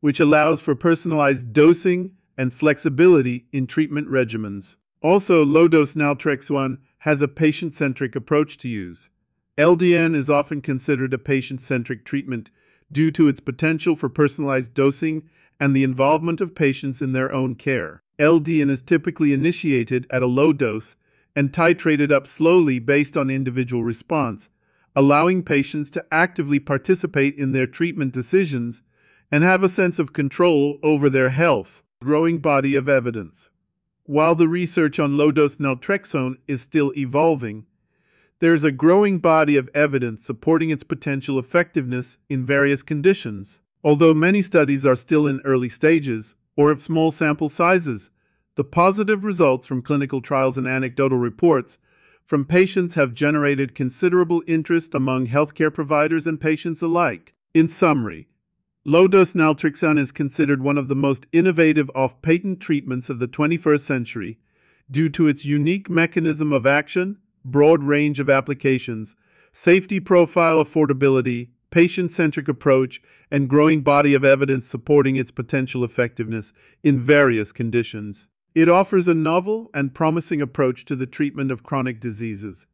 which 0.00 0.21
allows 0.21 0.61
for 0.61 0.75
personalized 0.75 1.52
dosing 1.52 2.12
and 2.37 2.52
flexibility 2.52 3.47
in 3.52 3.66
treatment 3.66 4.09
regimens. 4.09 4.76
Also, 5.02 5.45
low 5.45 5.69
dose 5.69 5.95
naltrexone 5.95 6.78
has 6.99 7.21
a 7.21 7.28
patient 7.28 7.75
centric 7.75 8.16
approach 8.16 8.57
to 8.59 8.69
use. 8.69 9.11
LDN 9.59 10.16
is 10.16 10.31
often 10.31 10.61
considered 10.61 11.12
a 11.12 11.19
patient 11.19 11.61
centric 11.61 12.04
treatment 12.04 12.50
due 12.91 13.11
to 13.11 13.29
its 13.29 13.41
potential 13.41 13.97
for 13.97 14.09
personalized 14.09 14.75
dosing 14.75 15.29
and 15.61 15.75
the 15.75 15.85
involvement 15.85 16.41
of 16.41 16.55
patients 16.55 17.00
in 17.00 17.12
their 17.12 17.33
own 17.33 17.55
care. 17.55 18.03
LDN 18.19 18.71
is 18.71 18.83
typically 18.83 19.33
initiated 19.33 20.07
at 20.11 20.23
a 20.23 20.26
low 20.26 20.53
dose 20.53 20.97
and 21.35 21.53
titrated 21.53 22.12
up 22.12 22.26
slowly 22.26 22.79
based 22.79 23.17
on 23.17 23.31
individual 23.31 23.83
response, 23.83 24.49
allowing 24.95 25.43
patients 25.43 25.91
to 25.91 26.05
actively 26.12 26.61
participate 26.61 27.37
in 27.37 27.53
their 27.53 27.67
treatment 27.67 28.12
decisions 28.12 28.83
and 29.33 29.43
have 29.43 29.62
a 29.62 29.69
sense 29.69 29.99
of 29.99 30.12
control 30.12 30.79
over 30.83 31.11
their 31.11 31.31
health. 31.31 31.83
Growing 32.03 32.38
body 32.38 32.75
of 32.75 32.88
evidence. 32.88 33.50
While 34.05 34.35
the 34.35 34.49
research 34.49 34.99
on 34.99 35.17
low 35.17 35.33
dose 35.33 35.57
naltrexone 35.57 36.35
is 36.47 36.61
still 36.61 36.93
evolving, 36.97 37.64
there 38.45 38.53
is 38.53 38.63
a 38.63 38.71
growing 38.71 39.21
body 39.21 39.57
of 39.57 39.71
evidence 39.73 40.23
supporting 40.23 40.69
its 40.69 40.83
potential 40.83 41.39
effectiveness 41.39 42.19
in 42.29 42.45
various 42.45 42.83
conditions. 42.83 43.63
Although 43.83 44.13
many 44.13 44.43
studies 44.43 44.85
are 44.85 44.95
still 44.95 45.27
in 45.27 45.41
early 45.47 45.71
stages 45.71 46.35
or 46.55 46.71
of 46.71 46.83
small 46.83 47.11
sample 47.11 47.49
sizes, 47.49 48.11
the 48.57 48.63
positive 48.63 49.25
results 49.25 49.67
from 49.67 49.81
clinical 49.81 50.21
trials 50.21 50.59
and 50.59 50.69
anecdotal 50.69 51.17
reports 51.17 51.79
from 52.27 52.45
patients 52.45 52.97
have 52.97 53.15
generated 53.15 53.75
considerable 53.75 54.43
interest 54.47 54.95
among 54.95 55.29
healthcare 55.29 55.73
providers 55.73 56.27
and 56.27 56.39
patients 56.39 56.83
alike. 56.83 57.33
In 57.55 57.67
summary, 57.67 58.29
low 58.85 59.09
dose 59.09 59.33
naltrexone 59.33 59.99
is 59.99 60.13
considered 60.13 60.63
one 60.63 60.77
of 60.77 60.89
the 60.89 60.95
most 60.95 61.27
innovative 61.33 61.91
off 61.95 62.21
patent 62.21 62.61
treatments 62.61 63.09
of 63.09 63.21
the 63.21 63.27
21st 63.27 63.81
century 63.81 64.39
due 64.91 65.09
to 65.09 65.29
its 65.29 65.47
unique 65.47 65.89
mechanism 65.89 66.53
of 66.53 66.67
action 66.67 67.17
broad 67.45 67.83
range 67.83 68.21
of 68.21 68.31
applications, 68.31 69.17
safety 69.53 70.01
profile 70.01 70.65
affordability, 70.65 71.49
patient 71.71 72.11
centric 72.11 72.49
approach, 72.49 73.03
and 73.31 73.49
growing 73.49 73.83
body 73.83 74.15
of 74.15 74.25
evidence 74.25 74.67
supporting 74.67 75.17
its 75.17 75.31
potential 75.31 75.83
effectiveness 75.85 76.53
in 76.83 77.01
various 77.01 77.53
conditions. 77.53 78.29
It 78.55 78.69
offers 78.69 79.09
a 79.09 79.15
novel 79.15 79.71
and 79.75 79.95
promising 79.95 80.41
approach 80.41 80.85
to 80.85 80.95
the 80.95 81.07
treatment 81.07 81.51
of 81.51 81.65
chronic 81.65 81.99
diseases, 82.01 82.67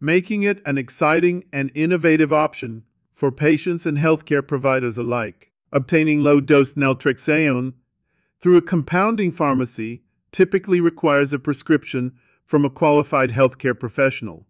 making 0.00 0.42
it 0.42 0.60
an 0.66 0.76
exciting 0.76 1.44
and 1.52 1.72
innovative 1.74 2.32
option 2.32 2.84
for 3.14 3.32
patients 3.32 3.86
and 3.86 3.98
healthcare 3.98 4.46
providers 4.46 4.98
alike. 4.98 5.50
Obtaining 5.72 6.22
low 6.22 6.40
dose 6.40 6.74
naltrexone 6.74 7.72
through 8.40 8.56
a 8.56 8.62
compounding 8.62 9.32
pharmacy 9.32 10.02
typically 10.30 10.80
requires 10.80 11.32
a 11.32 11.38
prescription 11.38 12.12
from 12.48 12.64
a 12.64 12.70
qualified 12.70 13.30
healthcare 13.30 13.78
professional. 13.78 14.46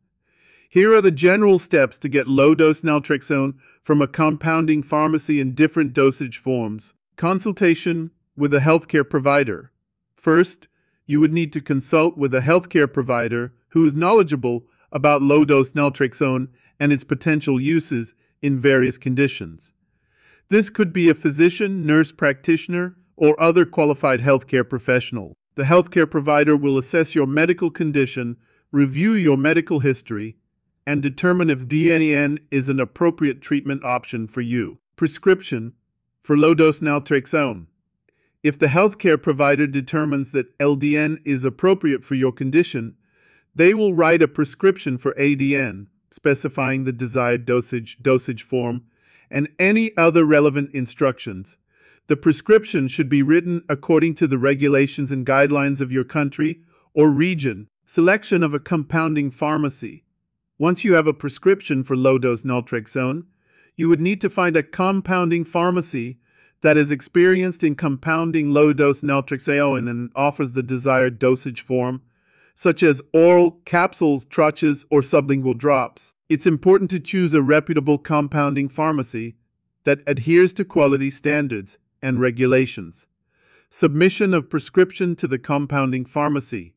Here 0.70 0.94
are 0.94 1.02
the 1.02 1.10
general 1.10 1.58
steps 1.58 1.98
to 1.98 2.08
get 2.08 2.28
low 2.28 2.54
dose 2.54 2.82
naltrexone 2.82 3.54
from 3.82 4.00
a 4.00 4.06
compounding 4.06 4.84
pharmacy 4.84 5.40
in 5.40 5.54
different 5.54 5.94
dosage 5.94 6.38
forms. 6.38 6.94
Consultation 7.16 8.12
with 8.36 8.54
a 8.54 8.60
healthcare 8.60 9.08
provider. 9.08 9.72
First, 10.14 10.68
you 11.06 11.18
would 11.18 11.32
need 11.32 11.52
to 11.54 11.60
consult 11.60 12.16
with 12.16 12.32
a 12.32 12.40
healthcare 12.40 12.90
provider 12.90 13.52
who 13.70 13.84
is 13.84 13.96
knowledgeable 13.96 14.64
about 14.92 15.20
low 15.20 15.44
dose 15.44 15.72
naltrexone 15.72 16.46
and 16.78 16.92
its 16.92 17.02
potential 17.02 17.60
uses 17.60 18.14
in 18.40 18.60
various 18.60 18.96
conditions. 18.96 19.72
This 20.50 20.70
could 20.70 20.92
be 20.92 21.08
a 21.08 21.14
physician, 21.14 21.84
nurse 21.84 22.12
practitioner, 22.12 22.94
or 23.16 23.40
other 23.42 23.64
qualified 23.64 24.20
healthcare 24.20 24.68
professional. 24.68 25.34
The 25.58 25.64
healthcare 25.64 26.08
provider 26.08 26.56
will 26.56 26.78
assess 26.78 27.16
your 27.16 27.26
medical 27.26 27.68
condition, 27.68 28.36
review 28.70 29.14
your 29.14 29.36
medical 29.36 29.80
history, 29.80 30.36
and 30.86 31.02
determine 31.02 31.50
if 31.50 31.66
LDN 31.66 32.38
is 32.52 32.68
an 32.68 32.78
appropriate 32.78 33.40
treatment 33.40 33.82
option 33.82 34.28
for 34.28 34.40
you. 34.40 34.78
Prescription 34.94 35.72
for 36.22 36.38
low 36.38 36.54
dose 36.54 36.78
naltrexone. 36.78 37.66
If 38.44 38.56
the 38.56 38.68
healthcare 38.68 39.20
provider 39.20 39.66
determines 39.66 40.30
that 40.30 40.56
LDN 40.58 41.16
is 41.24 41.44
appropriate 41.44 42.04
for 42.04 42.14
your 42.14 42.30
condition, 42.30 42.94
they 43.52 43.74
will 43.74 43.94
write 43.94 44.22
a 44.22 44.28
prescription 44.28 44.96
for 44.96 45.12
LDN, 45.14 45.88
specifying 46.12 46.84
the 46.84 46.92
desired 46.92 47.44
dosage, 47.44 47.98
dosage 48.00 48.44
form, 48.44 48.84
and 49.28 49.48
any 49.58 49.90
other 49.96 50.24
relevant 50.24 50.72
instructions. 50.72 51.56
The 52.08 52.16
prescription 52.16 52.88
should 52.88 53.08
be 53.08 53.22
written 53.22 53.62
according 53.68 54.14
to 54.16 54.26
the 54.26 54.38
regulations 54.38 55.12
and 55.12 55.26
guidelines 55.26 55.80
of 55.80 55.92
your 55.92 56.04
country 56.04 56.60
or 56.94 57.08
region. 57.10 57.68
Selection 57.86 58.42
of 58.42 58.52
a 58.52 58.58
compounding 58.58 59.30
pharmacy. 59.30 60.04
Once 60.58 60.84
you 60.84 60.94
have 60.94 61.06
a 61.06 61.14
prescription 61.14 61.84
for 61.84 61.96
low-dose 61.96 62.42
naltrexone, 62.42 63.24
you 63.76 63.88
would 63.88 64.00
need 64.00 64.20
to 64.20 64.30
find 64.30 64.56
a 64.56 64.62
compounding 64.62 65.44
pharmacy 65.44 66.18
that 66.62 66.76
is 66.76 66.90
experienced 66.90 67.62
in 67.62 67.76
compounding 67.76 68.52
low-dose 68.52 69.02
naltrexone 69.02 69.88
and 69.88 70.10
offers 70.16 70.52
the 70.52 70.62
desired 70.62 71.18
dosage 71.18 71.60
form, 71.60 72.02
such 72.54 72.82
as 72.82 73.00
oral, 73.12 73.52
capsules, 73.64 74.24
troches, 74.24 74.84
or 74.90 75.00
sublingual 75.00 75.56
drops 75.56 76.14
it's 76.28 76.46
important 76.46 76.90
to 76.90 77.00
choose 77.00 77.32
a 77.32 77.42
reputable 77.42 77.98
compounding 77.98 78.68
pharmacy 78.68 79.36
that 79.84 80.00
adheres 80.06 80.52
to 80.52 80.64
quality 80.64 81.10
standards 81.10 81.78
and 82.02 82.20
regulations. 82.20 83.06
Submission 83.70 84.32
of 84.32 84.48
prescription 84.48 85.14
to 85.16 85.26
the 85.26 85.38
compounding 85.38 86.04
pharmacy. 86.04 86.74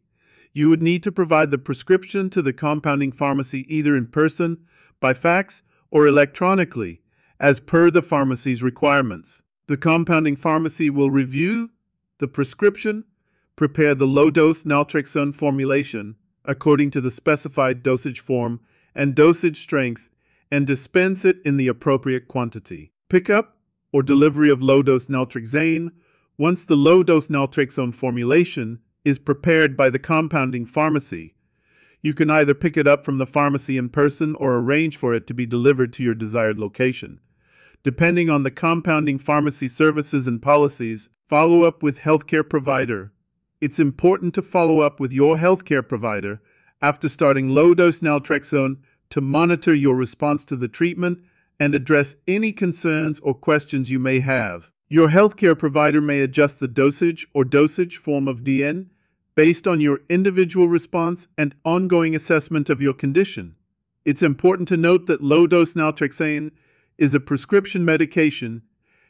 You 0.54 0.70
would 0.70 0.82
need 0.82 1.04
to 1.04 1.12
provide 1.12 1.51
the 1.51 1.58
prescription 1.58 2.30
to 2.32 2.42
the 2.42 2.54
compounding 2.54 3.12
pharmacy 3.12 3.66
either 3.74 3.96
in 3.96 4.08
person, 4.08 4.58
by 5.00 5.13
fax, 5.13 5.63
or 5.90 6.08
electronically, 6.08 7.01
as 7.40 7.60
per 7.60 7.90
the 7.90 8.01
pharmacy's 8.01 8.62
requirements. 8.62 9.44
The 9.68 9.78
compounding 9.78 10.36
pharmacy 10.36 10.90
will 10.90 11.10
review 11.10 11.70
the 12.18 12.28
prescription, 12.28 13.06
prepare 13.56 13.96
the 13.96 14.06
low 14.06 14.30
dose 14.30 14.63
naltrexone 14.63 15.34
formulation 15.34 16.16
according 16.46 16.92
to 16.92 17.01
the 17.01 17.12
specified 17.12 17.84
dosage 17.84 18.20
form 18.20 18.60
and 18.96 19.16
dosage 19.16 19.62
strength 19.62 20.10
and 20.51 20.68
dispense 20.68 21.24
it 21.24 21.38
in 21.46 21.58
the 21.58 21.68
appropriate 21.68 22.28
quantity. 22.28 22.92
Pickup 23.10 23.58
or 23.91 24.03
delivery 24.03 24.50
of 24.50 24.62
low-dose 24.62 25.07
naltrexone 25.07 25.91
once 26.38 26.65
the 26.65 26.75
low-dose 26.75 27.27
naltrexone 27.27 27.93
formulation 27.93 28.79
is 29.03 29.19
prepared 29.19 29.75
by 29.75 29.89
the 29.89 30.00
compounding 30.00 30.65
pharmacy. 30.65 31.36
You 32.01 32.13
can 32.13 32.29
either 32.29 32.53
pick 32.53 32.77
it 32.77 32.88
up 32.88 33.05
from 33.05 33.17
the 33.17 33.27
pharmacy 33.27 33.77
in 33.77 33.89
person 33.89 34.36
or 34.36 34.55
arrange 34.55 34.98
for 34.98 35.13
it 35.13 35.27
to 35.27 35.33
be 35.33 35.45
delivered 35.45 35.93
to 35.93 36.03
your 36.03 36.15
desired 36.15 36.57
location. 36.57 37.19
Depending 37.83 38.29
on 38.29 38.43
the 38.43 38.51
compounding 38.51 39.19
pharmacy 39.19 39.67
services 39.67 40.27
and 40.27 40.41
policies, 40.41 41.10
follow 41.27 41.63
up 41.63 41.83
with 41.83 42.00
healthcare 42.00 42.48
provider. 42.48 43.12
It's 43.60 43.79
important 43.79 44.33
to 44.36 44.41
follow 44.41 44.81
up 44.81 45.00
with 45.00 45.12
your 45.12 45.38
healthcare 45.38 45.88
provider 45.88 46.41
after 46.81 47.07
starting 47.07 47.50
low 47.50 47.74
dose 47.74 48.00
naltrexone 48.00 48.77
to 49.12 49.21
monitor 49.21 49.74
your 49.74 49.95
response 49.95 50.45
to 50.45 50.55
the 50.55 50.67
treatment 50.67 51.19
and 51.62 51.75
address 51.75 52.15
any 52.27 52.51
concerns 52.51 53.20
or 53.20 53.36
questions 53.36 53.91
you 53.91 54.00
may 54.00 54.20
have. 54.20 54.72
Your 54.89 55.10
healthcare 55.10 55.56
provider 55.56 56.01
may 56.01 56.22
adjust 56.22 56.60
the 56.60 56.68
dosage 56.68 57.27
or 57.36 57.46
dosage 57.46 57.98
form 57.98 58.27
of 58.27 58.39
LDN 58.39 58.88
based 59.36 59.68
on 59.68 59.80
your 59.80 60.00
individual 60.10 60.68
response 60.68 61.27
and 61.38 61.53
ongoing 61.63 62.15
assessment 62.15 62.72
of 62.72 62.82
your 62.82 62.96
condition. 62.96 63.53
It's 64.06 64.24
important 64.24 64.70
to 64.70 64.75
note 64.75 65.06
that 65.06 65.22
low 65.22 65.46
dose 65.46 65.75
naltrexone 65.75 66.50
is 66.98 67.13
a 67.13 67.20
prescription 67.20 67.86
medication 67.86 68.63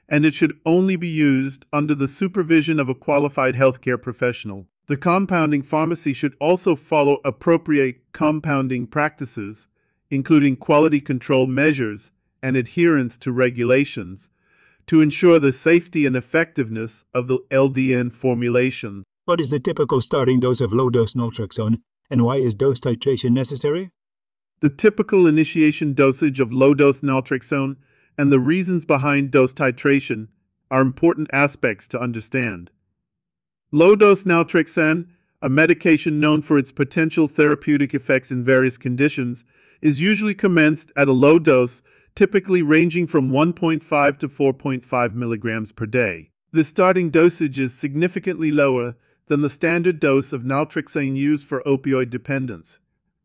and 0.10 0.26
it 0.26 0.34
should 0.34 0.60
only 0.66 0.98
be 0.98 1.08
used 1.08 1.66
under 1.72 1.96
the 1.96 2.10
supervision 2.10 2.82
of 2.82 2.90
a 2.90 2.94
qualified 2.94 3.56
healthcare 3.56 4.00
professional. 4.00 4.68
The 4.88 4.98
compounding 4.98 5.62
pharmacy 5.62 6.12
should 6.12 6.36
also 6.42 6.76
follow 6.76 7.20
appropriate 7.24 8.12
compounding 8.12 8.88
practices, 8.88 9.70
including 10.10 10.58
quality 10.58 11.00
control 11.00 11.48
measures 11.48 12.12
and 12.42 12.56
adherence 12.56 13.18
to 13.20 13.32
regulations, 13.32 14.30
to 14.88 15.02
ensure 15.02 15.40
the 15.40 15.54
safety 15.54 16.06
and 16.06 16.16
effectiveness 16.16 17.04
of 17.14 17.28
the 17.28 17.40
LDN 17.52 18.12
formulation. 18.12 19.04
What 19.26 19.40
is 19.40 19.50
the 19.50 19.60
typical 19.60 20.02
starting 20.02 20.40
dose 20.40 20.62
of 20.62 20.74
low-dose 20.74 21.14
naltrexone, 21.14 21.82
and 22.10 22.24
why 22.24 22.38
is 22.38 22.56
dose 22.56 22.80
titration 22.80 23.32
necessary? 23.32 23.92
The 24.62 24.70
typical 24.70 25.28
initiation 25.28 25.94
dosage 25.94 26.40
of 26.40 26.52
low-dose 26.52 27.02
naltrexone 27.02 27.78
and 28.18 28.32
the 28.32 28.40
reasons 28.40 28.86
behind 28.86 29.32
dose 29.32 29.54
titration 29.54 30.28
are 30.70 30.82
important 30.82 31.30
aspects 31.34 31.88
to 31.90 32.02
understand. 32.02 32.70
Low 33.72 33.96
dose 33.96 34.24
naltrexone, 34.26 35.08
a 35.42 35.50
medication 35.50 36.20
known 36.20 36.42
for 36.42 36.58
its 36.58 36.72
potential 36.72 37.28
therapeutic 37.28 37.94
effects 37.94 38.32
in 38.32 38.44
various 38.44 38.78
conditions, 38.78 39.46
is 39.82 40.02
usually 40.02 40.36
commenced 40.36 40.92
at 40.96 41.08
a 41.08 41.14
low 41.14 41.40
dose, 41.40 41.82
typically 42.16 42.62
ranging 42.62 43.08
from 43.08 43.32
1.5 43.32 44.18
to 44.18 44.28
4.5 44.28 45.14
milligrams 45.14 45.72
per 45.72 45.86
day. 45.86 46.30
The 46.52 46.64
starting 46.64 47.10
dosage 47.10 47.60
is 47.60 47.74
significantly 47.74 48.52
lower 48.52 48.96
than 49.28 49.42
the 49.42 49.50
standard 49.50 50.00
dose 50.00 50.34
of 50.34 50.44
naltrexone 50.44 51.16
used 51.16 51.46
for 51.46 51.64
opioid 51.66 52.10
dependence, 52.10 52.80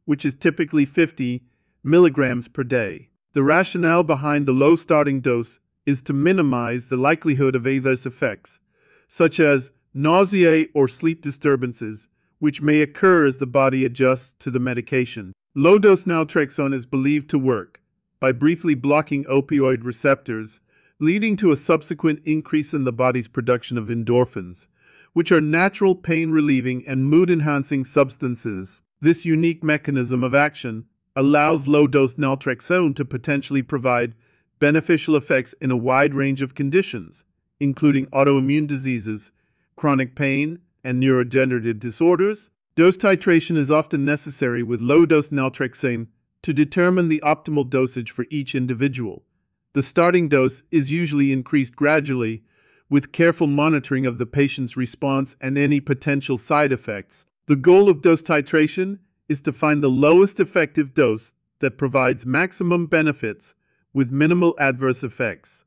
which 0.05 0.25
is 0.25 0.35
typically 0.35 0.85
50 0.85 1.43
milligrams 1.83 2.47
per 2.47 2.63
day. 2.63 3.09
The 3.33 3.43
rationale 3.43 4.05
behind 4.05 4.47
the 4.47 4.53
low 4.53 4.77
starting 4.77 5.21
dose 5.21 5.59
is 5.85 6.01
to 6.03 6.13
minimize 6.13 6.89
the 6.89 6.97
likelihood 6.97 7.55
of 7.55 7.67
adverse 7.67 8.07
effects, 8.07 8.61
such 9.09 9.41
as 9.41 9.73
nausea, 9.93 10.67
or 10.75 10.87
sleep 10.87 11.23
disturbances, 11.23 12.09
which 12.39 12.63
may 12.63 12.81
occur 12.83 13.25
as 13.25 13.39
the 13.39 13.47
body 13.47 13.85
adjusts 13.85 14.35
to 14.39 14.51
the 14.51 14.61
medication. 14.61 15.33
Low 15.55 15.79
dose 15.79 16.05
naltrexone 16.05 16.75
is 16.75 16.87
believed 16.87 17.29
to 17.31 17.39
work 17.39 17.81
by 18.21 18.33
briefly 18.33 18.75
blocking 18.75 19.25
opioid 19.25 19.85
receptors, 19.85 20.61
leading 20.99 21.37
to 21.37 21.51
a 21.51 21.57
subsequent 21.57 22.21
increase 22.25 22.73
in 22.73 22.85
the 22.85 22.93
body's 22.93 23.29
production 23.29 23.77
of 23.77 23.89
endorphins, 23.89 24.67
which 25.13 25.31
are 25.33 25.41
natural 25.41 25.95
pain 25.95 26.31
relieving 26.31 26.85
and 26.87 27.07
mood 27.07 27.31
enhancing 27.31 27.85
substances. 27.85 28.83
This 29.01 29.25
unique 29.25 29.63
mechanism 29.63 30.25
of 30.25 30.35
action 30.35 30.87
allows 31.15 31.67
low 31.67 31.87
dose 31.87 32.15
naltrexone 32.15 32.95
to 32.97 33.05
potentially 33.05 33.63
provide 33.63 34.15
beneficial 34.59 35.17
effects 35.17 35.55
in 35.61 35.71
a 35.71 35.77
wide 35.77 36.15
range 36.15 36.43
of 36.43 36.55
conditions, 36.55 37.25
including 37.61 38.07
autoimmune 38.07 38.67
diseases, 38.67 39.33
chronic 39.77 40.15
pain, 40.15 40.59
and 40.83 41.03
neurodegenerative 41.03 41.79
disorders, 41.79 42.51
dose 42.75 42.97
titration 42.97 43.57
is 43.57 43.71
often 43.71 44.05
necessary 44.05 44.63
with 44.63 44.81
low-dose 44.81 45.31
naltrexone 45.31 46.07
to 46.47 46.53
determine 46.53 47.09
the 47.09 47.21
optimal 47.25 47.69
dosage 47.69 48.13
for 48.13 48.25
each 48.31 48.55
individual. 48.55 49.25
The 49.73 49.83
starting 49.83 50.29
dose 50.29 50.63
is 50.71 50.93
usually 50.93 51.33
increased 51.33 51.75
gradually 51.75 52.45
with 52.89 53.11
careful 53.11 53.49
monitoring 53.49 54.07
of 54.07 54.19
the 54.19 54.27
patient's 54.27 54.77
response 54.77 55.35
and 55.41 55.59
any 55.59 55.81
potential 55.81 56.39
side 56.39 56.71
effects. 56.71 57.27
The 57.47 57.57
goal 57.57 57.89
of 57.89 58.01
dose 58.01 58.23
titration 58.23 59.01
is 59.29 59.41
to 59.41 59.53
find 59.53 59.83
the 59.83 59.91
lowest 59.91 60.39
effective 60.39 60.95
dose 60.95 61.35
that 61.59 61.79
provides 61.79 62.25
maximum 62.25 62.87
benefits 62.87 63.57
with 63.93 64.13
minimal 64.13 64.55
adverse 64.61 65.03
effects. 65.03 65.65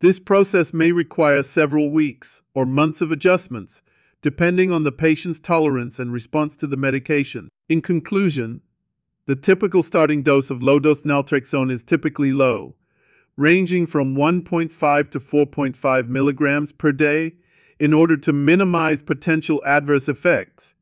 This 0.00 0.18
process 0.18 0.72
may 0.72 0.92
require 0.92 1.42
several 1.42 1.90
weeks 1.90 2.42
or 2.54 2.64
months 2.64 3.02
of 3.02 3.12
adjustments, 3.12 3.82
depending 4.22 4.72
on 4.72 4.84
the 4.84 4.92
patient's 4.92 5.38
tolerance 5.38 5.98
and 5.98 6.10
response 6.10 6.56
to 6.56 6.66
the 6.66 6.78
medication. 6.78 7.50
In 7.68 7.82
conclusion, 7.82 8.62
the 9.26 9.36
typical 9.36 9.82
starting 9.82 10.22
dose 10.22 10.50
of 10.50 10.62
low 10.62 10.78
dose 10.78 11.02
naltrexone 11.02 11.70
is 11.70 11.82
typically 11.82 12.32
low, 12.32 12.74
ranging 13.36 13.86
from 13.86 14.14
1.5 14.14 15.10
to 15.10 15.20
4.5 15.20 16.08
milligrams 16.08 16.72
per 16.72 16.92
day 16.92 17.34
in 17.78 17.92
order 17.92 18.16
to 18.16 18.32
minimize 18.32 19.02
potential 19.02 19.62
adverse 19.66 20.08
effects. 20.08 20.74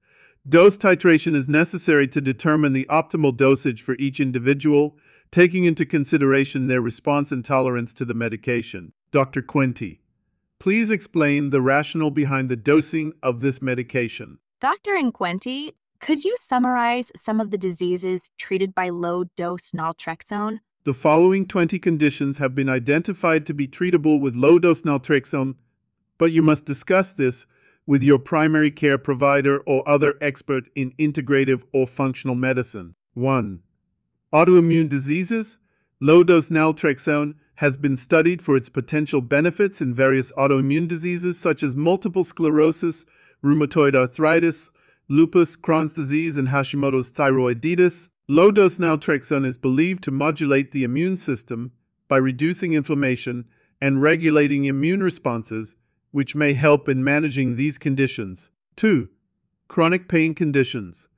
Dose 0.46 0.76
titration 0.76 1.34
is 1.34 1.48
necessary 1.48 2.06
to 2.08 2.20
determine 2.20 2.74
the 2.74 2.86
optimal 2.90 3.34
dosage 3.34 3.82
for 3.82 3.96
each 3.98 4.20
individual, 4.20 4.96
taking 5.30 5.64
into 5.64 5.86
consideration 5.86 6.66
their 6.66 6.82
response 6.82 7.32
and 7.32 7.44
tolerance 7.44 7.94
to 7.94 8.04
the 8.04 8.14
medication. 8.14 8.92
Dr. 9.10 9.40
Quenti, 9.40 10.00
please 10.58 10.90
explain 10.90 11.48
the 11.48 11.62
rationale 11.62 12.10
behind 12.10 12.50
the 12.50 12.56
dosing 12.56 13.14
of 13.22 13.40
this 13.40 13.62
medication. 13.62 14.38
Dr. 14.60 14.92
Inquenti, 14.92 15.72
could 16.04 16.22
you 16.22 16.36
summarize 16.36 17.10
some 17.16 17.40
of 17.40 17.50
the 17.50 17.56
diseases 17.56 18.28
treated 18.36 18.74
by 18.74 18.90
low 18.90 19.24
dose 19.38 19.70
naltrexone? 19.70 20.58
The 20.84 20.92
following 20.92 21.46
20 21.46 21.78
conditions 21.78 22.36
have 22.36 22.54
been 22.54 22.68
identified 22.68 23.46
to 23.46 23.54
be 23.54 23.66
treatable 23.66 24.20
with 24.20 24.36
low 24.36 24.58
dose 24.58 24.82
naltrexone, 24.82 25.54
but 26.18 26.30
you 26.30 26.42
must 26.42 26.66
discuss 26.66 27.14
this 27.14 27.46
with 27.86 28.02
your 28.02 28.18
primary 28.18 28.70
care 28.70 28.98
provider 28.98 29.60
or 29.60 29.88
other 29.88 30.16
expert 30.20 30.64
in 30.74 30.92
integrative 30.98 31.62
or 31.72 31.86
functional 31.86 32.34
medicine. 32.34 32.94
1. 33.14 33.60
Autoimmune 34.30 34.90
diseases. 34.90 35.56
Low 36.02 36.22
dose 36.22 36.50
naltrexone 36.50 37.36
has 37.54 37.78
been 37.78 37.96
studied 37.96 38.42
for 38.42 38.56
its 38.56 38.68
potential 38.68 39.22
benefits 39.22 39.80
in 39.80 39.94
various 39.94 40.32
autoimmune 40.32 40.86
diseases 40.86 41.38
such 41.38 41.62
as 41.62 41.74
multiple 41.74 42.24
sclerosis, 42.24 43.06
rheumatoid 43.42 43.94
arthritis, 43.94 44.70
lupus, 45.08 45.56
Crohn's 45.56 45.94
disease, 45.94 46.36
and 46.36 46.48
Hashimoto's 46.48 47.10
thyroiditis. 47.10 48.08
Low 48.26 48.50
dose 48.50 48.78
naltrexone 48.78 49.44
is 49.44 49.58
believed 49.58 50.02
to 50.04 50.10
modulate 50.10 50.72
the 50.72 50.84
immune 50.84 51.16
system 51.16 51.72
by 52.08 52.16
reducing 52.16 52.72
inflammation 52.72 53.44
and 53.80 54.00
regulating 54.00 54.64
immune 54.64 55.02
responses, 55.02 55.76
which 56.10 56.34
may 56.34 56.54
help 56.54 56.88
in 56.88 57.04
managing 57.04 57.56
these 57.56 57.76
conditions. 57.76 58.50
2. 58.76 59.08
Chronic 59.68 60.08
pain 60.08 60.34
conditions. 60.34 61.08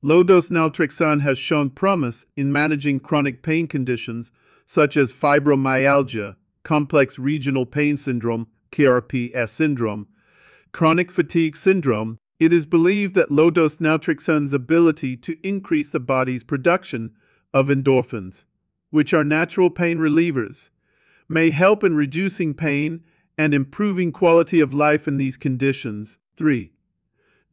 Low 0.00 0.22
dose 0.22 0.48
naltrexone 0.48 1.22
has 1.22 1.38
shown 1.38 1.70
promise 1.70 2.26
in 2.36 2.52
managing 2.52 3.00
chronic 3.00 3.42
pain 3.42 3.66
conditions 3.66 4.30
such 4.66 4.96
as 4.96 5.12
fibromyalgia, 5.12 6.36
complex 6.62 7.18
regional 7.18 7.66
pain 7.66 7.96
syndrome, 7.96 8.46
CRPS 8.72 9.50
syndrome, 9.50 10.06
chronic 10.72 11.10
fatigue 11.10 11.56
syndrome. 11.56 12.18
It 12.40 12.52
is 12.52 12.66
believed 12.66 13.14
that 13.14 13.30
low 13.30 13.50
dose 13.50 13.76
naltrexone's 13.76 14.52
ability 14.52 15.16
to 15.18 15.36
increase 15.46 15.90
the 15.90 16.00
body's 16.00 16.42
production 16.42 17.12
of 17.52 17.68
endorphins, 17.68 18.44
which 18.90 19.14
are 19.14 19.24
natural 19.24 19.70
pain 19.70 19.98
relievers, 19.98 20.70
may 21.28 21.50
help 21.50 21.84
in 21.84 21.96
reducing 21.96 22.52
pain 22.54 23.02
and 23.38 23.54
improving 23.54 24.12
quality 24.12 24.60
of 24.60 24.74
life 24.74 25.06
in 25.06 25.16
these 25.16 25.36
conditions. 25.36 26.18
3. 26.36 26.72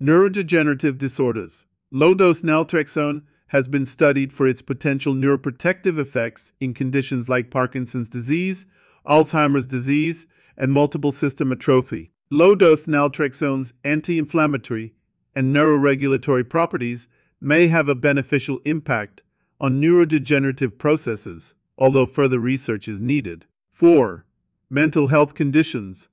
Neurodegenerative 0.01 0.97
disorders. 0.97 1.67
Low 1.91 2.13
dose 2.13 2.41
naltrexone 2.41 3.21
has 3.47 3.67
been 3.67 3.85
studied 3.85 4.33
for 4.33 4.47
its 4.47 4.61
potential 4.61 5.13
neuroprotective 5.13 5.99
effects 5.99 6.53
in 6.59 6.73
conditions 6.73 7.29
like 7.29 7.51
Parkinson's 7.51 8.09
disease, 8.09 8.65
Alzheimer's 9.05 9.67
disease, 9.67 10.25
and 10.57 10.71
multiple 10.71 11.11
system 11.11 11.51
atrophy. 11.51 12.11
Low 12.33 12.55
dose 12.55 12.85
naltrexone's 12.85 13.73
anti 13.83 14.17
inflammatory 14.17 14.93
and 15.35 15.53
neuroregulatory 15.53 16.47
properties 16.47 17.09
may 17.41 17.67
have 17.67 17.89
a 17.89 17.95
beneficial 17.95 18.61
impact 18.63 19.21
on 19.59 19.81
neurodegenerative 19.81 20.77
processes, 20.77 21.55
although 21.77 22.05
further 22.05 22.39
research 22.39 22.87
is 22.87 23.01
needed. 23.01 23.47
4. 23.73 24.25
Mental 24.69 25.09
health 25.09 25.35
conditions. 25.35 26.07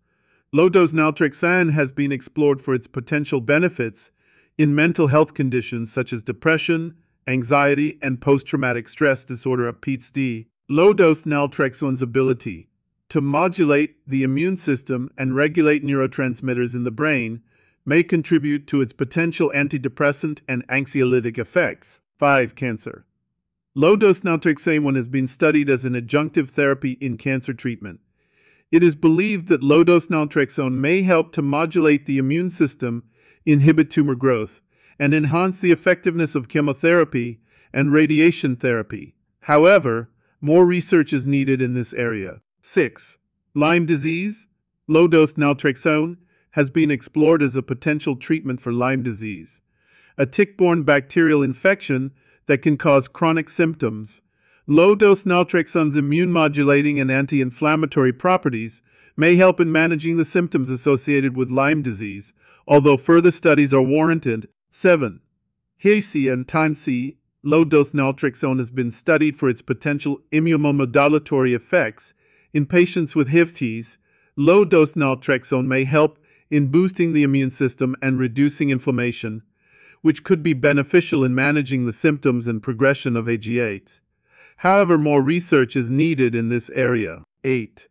Low 0.53 0.69
dose 0.69 0.93
naltrexone 0.93 1.73
has 1.73 1.93
been 1.93 2.11
explored 2.11 2.61
for 2.61 2.75
its 2.75 2.89
potential 2.89 3.41
benefits 3.41 4.11
in 4.59 4.75
mental 4.75 5.07
health 5.07 5.35
conditions 5.35 5.93
such 5.93 6.13
as 6.13 6.25
depression, 6.25 6.97
anxiety, 7.29 7.97
and 8.03 8.21
post 8.21 8.45
traumatic 8.45 8.89
stress 8.89 9.25
disorder 9.25 9.73
PTSD. 9.73 10.47
Low 10.69 10.93
dose 10.93 11.23
naltrexone's 11.27 12.03
ability 12.03 12.69
to 13.09 13.21
modulate 13.21 13.97
the 14.07 14.23
immune 14.23 14.57
system 14.57 15.11
and 15.17 15.35
regulate 15.35 15.85
neurotransmitters 15.85 16.75
in 16.75 16.85
the 16.85 16.91
brain 16.91 17.43
may 17.85 18.03
contribute 18.03 18.67
to 18.67 18.81
its 18.81 18.93
potential 18.93 19.51
antidepressant 19.55 20.41
and 20.47 20.67
anxiolytic 20.69 21.39
effects. 21.39 22.01
5. 22.19 22.55
Cancer. 22.55 23.07
Low 23.75 23.97
dose 23.97 24.23
naltrexone 24.23 24.97
has 24.97 25.09
been 25.09 25.29
studied 25.29 25.71
as 25.71 25.85
an 25.85 25.95
adjunctive 25.95 26.51
therapy 26.51 26.99
in 27.01 27.17
cancer 27.17 27.55
treatment. 27.55 28.01
It 28.71 28.83
is 28.83 28.95
believed 28.95 29.49
that 29.49 29.63
low 29.63 29.85
dose 29.85 30.09
naltrexone 30.09 30.75
may 30.75 31.03
help 31.03 31.33
to 31.33 31.43
modulate 31.43 32.05
the 32.05 32.19
immune 32.19 32.51
system 32.51 33.05
inhibit 33.47 33.91
tumor 33.91 34.15
growth, 34.15 34.61
and 34.99 35.15
enhance 35.15 35.61
the 35.61 35.73
effectiveness 35.73 36.35
of 36.35 36.49
chemotherapy 36.49 37.41
and 37.73 37.93
radiation 37.93 38.57
therapy. 38.57 39.15
However, 39.43 40.11
more 40.41 40.67
research 40.67 41.13
is 41.13 41.27
needed 41.27 41.63
in 41.63 41.73
this 41.73 41.95
area. 41.95 42.41
6. 42.63 43.19
Lyme 43.55 43.87
disease. 43.87 44.49
Low 44.89 45.07
dose 45.07 45.35
naltrexone 45.35 46.17
has 46.53 46.71
been 46.71 46.91
explored 46.91 47.43
as 47.43 47.57
a 47.57 47.63
potential 47.63 48.17
treatment 48.17 48.61
for 48.61 48.73
Lyme 48.73 49.03
disease, 49.03 49.61
a 50.17 50.27
tick 50.27 50.57
borne 50.57 50.83
bacterial 50.83 51.43
infection 51.43 52.13
that 52.47 52.63
can 52.63 52.77
cause 52.77 53.07
chronic 53.07 53.49
symptoms. 53.49 54.23
Low 54.67 54.95
dose 54.95 55.25
naltrexone's 55.25 55.97
immune 55.97 56.33
modulating 56.33 56.99
and 56.99 57.11
anti 57.11 57.41
inflammatory 57.41 58.13
properties 58.13 58.83
may 59.17 59.37
help 59.37 59.61
in 59.61 59.71
managing 59.71 60.17
the 60.17 60.25
symptoms 60.25 60.71
associated 60.71 61.37
with 61.37 61.51
Lyme 61.51 61.83
disease, 61.83 62.35
although 62.67 62.97
further 62.97 63.31
studies 63.31 63.73
are 63.75 63.83
warranted. 63.83 64.49
7. 64.71 65.21
HAC 65.79 66.15
and 66.15 66.49
TANC 66.49 67.17
low-dose 67.43 67.93
naltrexone 67.93 68.59
has 68.59 68.71
been 68.71 68.91
studied 68.91 69.37
for 69.37 69.49
its 69.49 69.63
potential 69.63 70.19
immunomodulatory 70.33 71.55
effects 71.55 72.15
in 72.53 72.67
patients 72.67 73.15
with 73.15 73.29
HIV. 73.29 73.99
Low-dose 74.37 74.95
naltrexone 74.95 75.67
may 75.67 75.85
help 75.85 76.19
in 76.51 76.69
boosting 76.69 77.13
the 77.13 77.23
immune 77.23 77.51
system 77.51 77.97
and 78.01 78.19
reducing 78.19 78.71
inflammation, 78.71 79.43
which 80.03 80.25
could 80.25 80.43
be 80.43 80.55
beneficial 80.55 81.25
in 81.25 81.35
managing 81.35 81.87
the 81.87 81.93
symptoms 81.93 82.47
and 82.47 82.63
progression 82.63 83.17
of 83.17 83.27
AG8. 83.27 84.01
However, 84.59 84.97
more 84.97 85.23
research 85.23 85.77
is 85.77 85.91
needed 85.91 86.35
in 86.35 86.49
this 86.49 86.71
area. 86.71 87.23
8. 87.45 87.89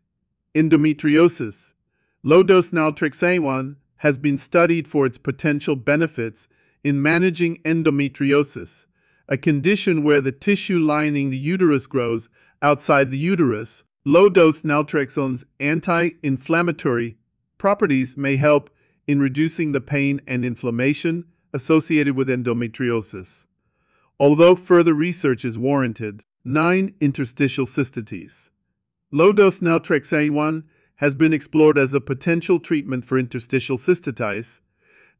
Endometriosis. 0.54 1.74
Low-dose 2.22 2.70
naltrexone 2.72 3.76
has 3.98 4.18
been 4.18 4.38
studied 4.38 4.88
for 4.88 5.06
its 5.06 5.18
potential 5.18 5.76
benefits 5.76 6.48
in 6.82 7.02
managing 7.02 7.58
endometriosis, 7.64 8.86
a 9.28 9.36
condition 9.36 10.04
where 10.04 10.20
the 10.20 10.32
tissue 10.32 10.78
lining 10.78 11.30
the 11.30 11.38
uterus 11.38 11.86
grows 11.86 12.28
outside 12.62 13.10
the 13.10 13.18
uterus. 13.18 13.84
Low 14.04 14.28
dose 14.28 14.62
naltrexone's 14.62 15.44
anti 15.58 16.10
inflammatory 16.22 17.18
properties 17.58 18.16
may 18.16 18.36
help 18.36 18.70
in 19.06 19.18
reducing 19.20 19.72
the 19.72 19.80
pain 19.80 20.20
and 20.26 20.44
inflammation 20.44 21.24
associated 21.52 22.14
with 22.14 22.28
endometriosis. 22.28 23.46
Although 24.20 24.54
further 24.54 24.94
research 24.94 25.44
is 25.44 25.58
warranted, 25.58 26.24
9. 26.44 26.94
Interstitial 27.00 27.66
cystitis. 27.66 28.50
Low 29.10 29.32
dose 29.32 29.60
naltrexone 29.60 30.64
has 30.96 31.14
been 31.14 31.32
explored 31.32 31.78
as 31.78 31.94
a 31.94 32.00
potential 32.00 32.60
treatment 32.60 33.04
for 33.04 33.18
interstitial 33.18 33.76
cystitis, 33.76 34.60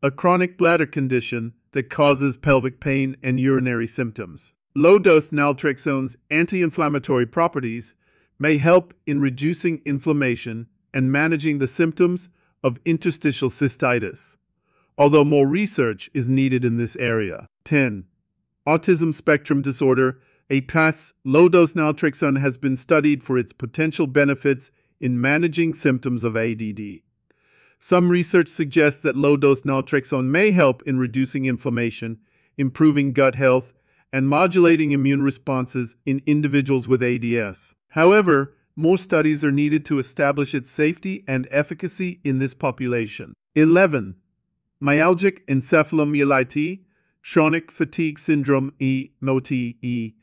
a 0.02 0.10
chronic 0.10 0.56
bladder 0.56 0.86
condition 0.86 1.52
that 1.72 1.90
causes 1.90 2.36
pelvic 2.36 2.80
pain 2.80 3.16
and 3.22 3.40
urinary 3.40 3.86
symptoms. 3.86 4.54
Low 4.74 4.98
dose 4.98 5.30
naltrexone's 5.30 6.16
anti 6.30 6.62
inflammatory 6.62 7.26
properties 7.26 7.94
may 8.38 8.58
help 8.58 8.94
in 9.06 9.20
reducing 9.20 9.82
inflammation 9.84 10.68
and 10.94 11.12
managing 11.12 11.58
the 11.58 11.66
symptoms 11.66 12.28
of 12.62 12.78
interstitial 12.84 13.50
cystitis, 13.50 14.36
although 14.96 15.24
more 15.24 15.46
research 15.46 16.10
is 16.14 16.28
needed 16.28 16.64
in 16.64 16.76
this 16.76 16.96
area. 16.96 17.48
10. 17.64 18.04
Autism 18.66 19.14
spectrum 19.14 19.62
disorder. 19.62 20.20
APAS 20.50 21.12
low 21.24 21.48
dose 21.48 21.74
naltrexone 21.74 22.40
has 22.40 22.56
been 22.56 22.76
studied 22.76 23.22
for 23.22 23.36
its 23.36 23.52
potential 23.52 24.06
benefits 24.06 24.70
in 25.00 25.20
managing 25.20 25.74
symptoms 25.74 26.24
of 26.24 26.32
ASD. 26.32 27.02
Some 27.78 28.08
research 28.08 28.48
suggests 28.48 29.02
that 29.02 29.16
low 29.16 29.36
dose 29.36 29.62
naltrexone 29.62 30.24
may 30.24 30.50
help 30.50 30.82
in 30.84 30.98
reducing 30.98 31.44
inflammation, 31.44 32.18
improving 32.56 33.12
gut 33.12 33.34
health, 33.34 33.74
and 34.12 34.28
modulating 34.28 34.92
immune 34.92 35.22
responses 35.22 35.94
in 36.06 36.22
individuals 36.26 36.88
with 36.88 37.02
ASD. 37.02 37.74
However, 37.88 38.54
more 38.76 38.98
studies 38.98 39.42
are 39.42 39.50
needed 39.50 39.84
to 39.86 39.98
establish 39.98 40.54
its 40.54 40.70
safety 40.70 41.24
and 41.26 41.48
efficacy 41.50 42.20
in 42.22 42.38
this 42.38 42.54
population. 42.54 43.34
11. 43.54 44.14
myalgic 44.80 45.44
encephalomyelitis, 45.46 46.80
chronic 47.22 47.72
fatigue 47.72 48.18
syndrome 48.18 48.72
E, 48.78 49.10
MOTE, 49.20 50.14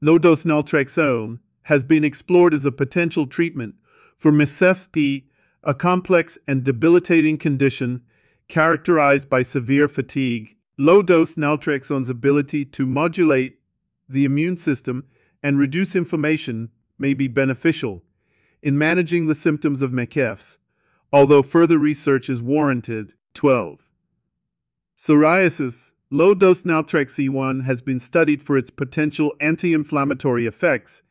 low-dose 0.00 0.44
naltrexone 0.44 1.38
has 1.62 1.82
been 1.82 2.04
explored 2.04 2.52
as 2.52 2.66
a 2.66 2.72
potential 2.72 3.26
treatment 3.26 3.74
for 4.18 4.30
MSFP, 4.30 5.24
a 5.62 5.72
complex 5.72 6.36
and 6.46 6.62
debilitating 6.62 7.38
condition 7.38 8.02
characterized 8.48 9.30
by 9.30 9.42
severe 9.42 9.88
fatigue. 9.88 10.54
Low-dose 10.76 11.36
naltrexone's 11.36 12.10
ability 12.10 12.66
to 12.66 12.84
modulate 12.84 13.58
the 14.08 14.26
immune 14.26 14.58
system 14.58 15.04
and 15.42 15.58
reduce 15.58 15.96
inflammation 15.96 16.68
may 16.98 17.14
be 17.14 17.28
beneficial 17.28 18.02
in 18.62 18.78
managing 18.78 19.26
the 19.26 19.34
symptoms 19.34 19.82
of 19.82 19.90
MCFs, 19.90 20.58
although 21.12 21.42
further 21.42 21.78
research 21.78 22.28
is 22.28 22.40
warranted. 22.40 23.14
12. 23.34 23.80
Psoriasis 24.96 25.92
Low-dose 26.10 26.62
naltrexone 26.62 27.64
has 27.64 27.82
been 27.82 27.98
studied 27.98 28.42
for 28.42 28.56
its 28.56 28.70
potential 28.70 29.34
anti-inflammatory 29.40 30.46
effects 30.46 31.02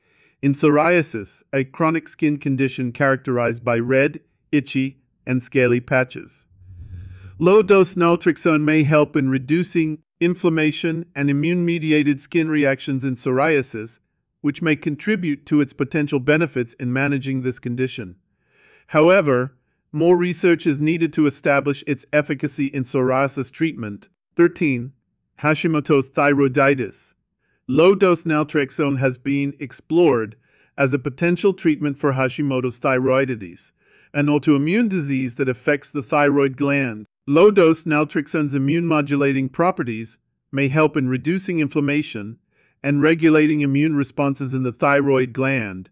in 0.41 0.53
psoriasis, 0.53 1.43
a 1.51 1.63
chronic 1.63 2.07
skin 2.07 2.37
condition 2.37 2.91
characterized 2.91 3.63
by 3.63 3.77
red, 3.77 4.19
itchy, 4.51 5.01
and 5.25 5.41
scaly 5.41 5.79
patches. 5.79 6.47
Low-dose 7.39 7.95
naltrexone 7.95 8.61
may 8.63 8.83
help 8.83 9.15
in 9.15 9.29
reducing 9.29 9.99
inflammation 10.19 11.05
and 11.15 11.29
immune-mediated 11.29 12.21
skin 12.21 12.49
reactions 12.49 13.03
in 13.03 13.15
psoriasis, 13.15 13.99
which 14.43 14.61
may 14.61 14.75
contribute 14.75 15.45
to 15.45 15.61
its 15.61 15.71
potential 15.71 16.19
benefits 16.19 16.73
in 16.73 16.91
managing 16.91 17.41
this 17.41 17.59
condition. 17.59 18.13
However, 18.87 19.55
more 19.93 20.17
research 20.17 20.67
is 20.67 20.81
needed 20.81 21.13
to 21.13 21.27
establish 21.27 21.81
its 21.87 22.05
efficacy 22.11 22.65
in 22.65 22.83
psoriasis 22.83 23.49
treatment, 23.49 24.09
13. 24.35 24.91
Hashimoto's 25.39 26.11
thyroiditis. 26.11 27.13
Low 27.69 27.95
dose 27.95 28.25
naltrexone 28.25 28.99
has 28.99 29.17
been 29.17 29.53
explored 29.61 30.35
as 30.77 30.93
a 30.93 30.99
potential 30.99 31.53
treatment 31.53 31.97
for 31.97 32.11
Hashimoto's 32.11 32.81
thyroiditis, 32.81 33.71
an 34.13 34.25
autoimmune 34.25 34.89
disease 34.89 35.35
that 35.35 35.47
affects 35.47 35.89
the 35.89 36.03
thyroid 36.03 36.57
gland. 36.57 37.05
Low 37.25 37.49
dose 37.49 37.85
naltrexone's 37.85 38.53
immune 38.53 38.87
modulating 38.87 39.47
properties 39.47 40.17
may 40.51 40.67
help 40.67 40.97
in 40.97 41.07
reducing 41.07 41.61
inflammation 41.61 42.39
and 42.83 43.01
regulating 43.01 43.61
immune 43.61 43.95
responses 43.95 44.53
in 44.53 44.63
the 44.63 44.71
thyroid 44.71 45.33
gland, 45.33 45.89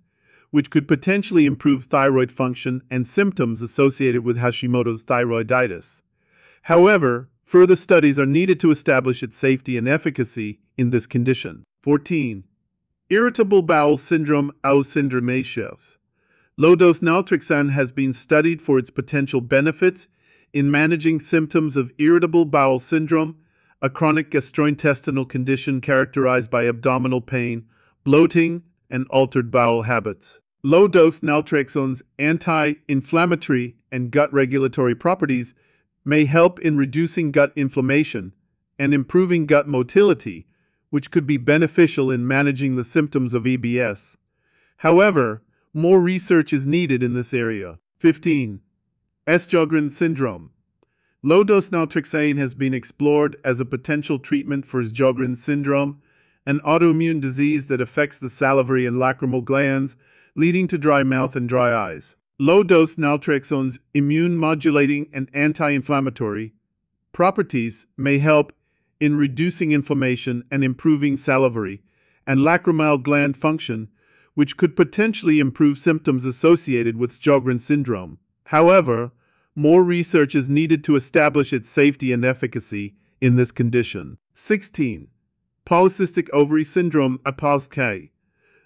which 0.50 0.70
could 0.70 0.88
potentially 0.88 1.46
improve 1.46 1.86
thyroid 1.86 2.32
function 2.32 2.82
and 2.92 3.08
symptoms 3.08 3.62
associated 3.62 4.24
with 4.24 4.38
Hashimoto's 4.38 5.04
thyroiditis. 5.04 6.02
However, 6.64 7.30
Further 7.52 7.76
studies 7.76 8.18
are 8.18 8.26
needed 8.26 8.62
to 8.62 8.72
establish 8.72 9.22
its 9.22 9.36
safety 9.36 9.78
and 9.78 9.86
efficacy 9.86 10.62
in 10.78 10.92
this 10.92 11.06
condition. 11.06 11.66
14. 11.82 12.46
Irritable 13.10 13.62
bowel 13.62 13.98
syndrome 13.98 14.54
au 14.64 14.84
syndromaceous. 14.84 15.98
Low-dose 16.56 17.02
naltrexone 17.02 17.74
has 17.74 17.92
been 17.92 18.14
studied 18.14 18.62
for 18.62 18.80
its 18.80 18.90
potential 18.90 19.42
benefits 19.42 20.08
in 20.54 20.72
managing 20.72 21.20
symptoms 21.20 21.76
of 21.76 21.92
irritable 21.98 22.46
bowel 22.46 22.80
syndrome, 22.80 23.36
a 23.82 23.90
chronic 23.90 24.30
gastrointestinal 24.30 25.28
condition 25.28 25.82
characterized 25.82 26.50
by 26.50 26.68
abdominal 26.68 27.22
pain, 27.22 27.66
bloating, 28.04 28.64
and 28.90 29.08
altered 29.10 29.50
bowel 29.50 29.84
habits. 29.84 30.40
Low-dose 30.64 31.22
naltrexone's 31.22 32.04
anti-inflammatory 32.20 33.76
and 33.92 34.12
gut 34.12 34.32
regulatory 34.32 34.94
properties 34.94 35.56
may 36.06 36.26
help 36.26 36.60
in 36.60 36.78
reducing 36.78 37.32
gut 37.32 37.52
inflammation 37.56 38.34
and 38.78 38.94
improving 38.94 39.46
gut 39.46 39.68
motility, 39.68 40.46
which 40.90 41.10
could 41.10 41.26
be 41.26 41.38
beneficial 41.38 42.12
in 42.12 42.28
managing 42.28 42.76
the 42.76 42.84
symptoms 42.84 43.34
of 43.34 43.44
IBS. 43.44 44.18
However, 44.78 45.42
more 45.74 46.02
research 46.02 46.54
is 46.54 46.68
needed 46.68 47.02
in 47.02 47.14
this 47.14 47.34
area. 47.34 47.80
15. 48.00 48.62
Sjogren 49.28 49.90
syndrome. 49.90 50.52
Low-dose 51.24 51.70
naltrexone 51.70 52.38
has 52.40 52.56
been 52.56 52.74
explored 52.74 53.38
as 53.46 53.60
a 53.60 53.66
potential 53.66 54.18
treatment 54.18 54.66
for 54.66 54.82
Sjogren 54.84 55.38
syndrome, 55.38 56.02
an 56.48 56.60
autoimmune 56.62 57.22
disease 57.22 57.68
that 57.68 57.80
affects 57.80 58.18
the 58.18 58.30
salivary 58.30 58.88
and 58.88 58.98
lacrimal 58.98 59.44
glands, 59.44 59.96
leading 60.36 60.68
to 60.68 60.80
dry 60.80 61.04
mouth 61.04 61.36
and 61.36 61.48
dry 61.48 61.72
eyes. 61.72 62.16
Low-dose 62.40 62.96
naltrexone's 62.96 63.78
immune-modulating 63.94 65.12
and 65.14 65.30
anti-inflammatory 65.32 66.54
properties 67.12 67.86
may 67.98 68.18
help 68.18 68.52
in 69.00 69.16
reducing 69.16 69.72
inflammation 69.74 70.44
and 70.50 70.64
improving 70.64 71.18
salivary 71.18 71.84
and 72.26 72.40
lacrimal 72.40 73.02
gland 73.02 73.38
function, 73.38 73.90
which 74.34 74.58
could 74.58 74.76
potentially 74.76 75.38
improve 75.38 75.78
symptoms 75.78 76.26
associated 76.26 76.98
with 76.98 77.12
Sjogren 77.12 77.60
syndrome. 77.60 78.18
However, 78.46 79.12
more 79.56 79.84
research 79.84 80.36
is 80.36 80.50
needed 80.50 80.84
to 80.86 80.96
establish 80.96 81.52
its 81.52 81.70
safety 81.70 82.12
and 82.14 82.24
efficacy 82.24 82.96
in 83.20 83.36
this 83.36 83.52
condition. 83.52 84.18
16. 84.34 85.08
Polycystic 85.66 86.30
ovary 86.32 86.64
syndrome, 86.64 87.20
APOSK. 87.26 88.10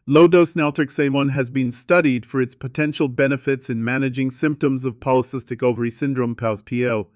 Low-dose 0.07 0.53
naltrexone 0.53 1.31
has 1.31 1.49
been 1.49 1.71
studied 1.71 2.25
for 2.25 2.39
its 2.39 2.53
potential 2.53 3.07
benefits 3.07 3.69
in 3.69 3.83
managing 3.83 4.29
symptoms 4.29 4.85
of 4.85 4.99
polycystic 4.99 5.63
ovary 5.63 5.89
syndrome 5.89 6.35
POWS-PO, 6.35 7.07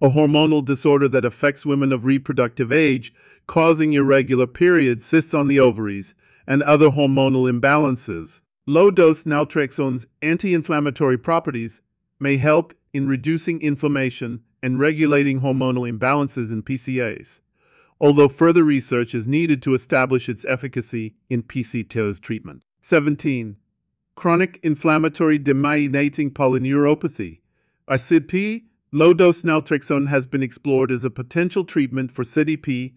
a 0.00 0.08
hormonal 0.10 0.64
disorder 0.64 1.08
that 1.08 1.24
affects 1.24 1.66
women 1.66 1.92
of 1.92 2.04
reproductive 2.04 2.70
age, 2.70 3.12
causing 3.48 3.94
irregular 3.94 4.46
periods, 4.46 5.04
cysts 5.04 5.34
on 5.34 5.48
the 5.48 5.58
ovaries, 5.58 6.14
and 6.46 6.62
other 6.62 6.90
hormonal 6.90 7.50
imbalances. 7.50 8.40
Low-dose 8.66 9.24
naltrexone's 9.24 10.06
anti-inflammatory 10.22 11.18
properties 11.18 11.80
may 12.20 12.36
help 12.36 12.74
in 12.96 13.06
reducing 13.06 13.60
inflammation 13.60 14.42
and 14.62 14.80
regulating 14.80 15.40
hormonal 15.40 15.88
imbalances 15.88 16.50
in 16.50 16.62
PCOS 16.62 17.40
although 18.00 18.28
further 18.28 18.64
research 18.64 19.14
is 19.14 19.26
needed 19.26 19.62
to 19.62 19.74
establish 19.74 20.28
its 20.28 20.44
efficacy 20.44 21.14
in 21.30 21.42
PCOS 21.42 22.20
treatment. 22.20 22.62
17. 22.82 23.56
Chronic 24.14 24.60
inflammatory 24.62 25.38
demyelinating 25.38 26.30
polyneuropathy. 26.30 27.40
CIDP, 27.88 28.64
low-dose 28.92 29.42
naltrexone 29.42 30.08
has 30.08 30.26
been 30.26 30.42
explored 30.42 30.90
as 30.90 31.04
a 31.04 31.10
potential 31.10 31.64
treatment 31.64 32.10
for 32.10 32.22
CIDP, 32.22 32.94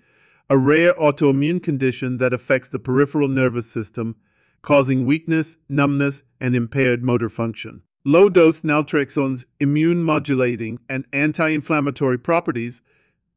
a 0.49 0.57
rare 0.57 0.93
autoimmune 0.95 1.61
condition 1.61 2.17
that 2.17 2.33
affects 2.33 2.69
the 2.69 2.79
peripheral 2.79 3.27
nervous 3.27 3.69
system, 3.69 4.15
causing 4.61 5.05
weakness, 5.05 5.57
numbness, 5.67 6.23
and 6.39 6.55
impaired 6.55 7.03
motor 7.03 7.29
function. 7.29 7.81
Low-dose 8.09 8.63
naltrexone's 8.63 9.45
immune-modulating 9.59 10.79
and 10.89 11.05
anti-inflammatory 11.13 12.17
properties 12.17 12.81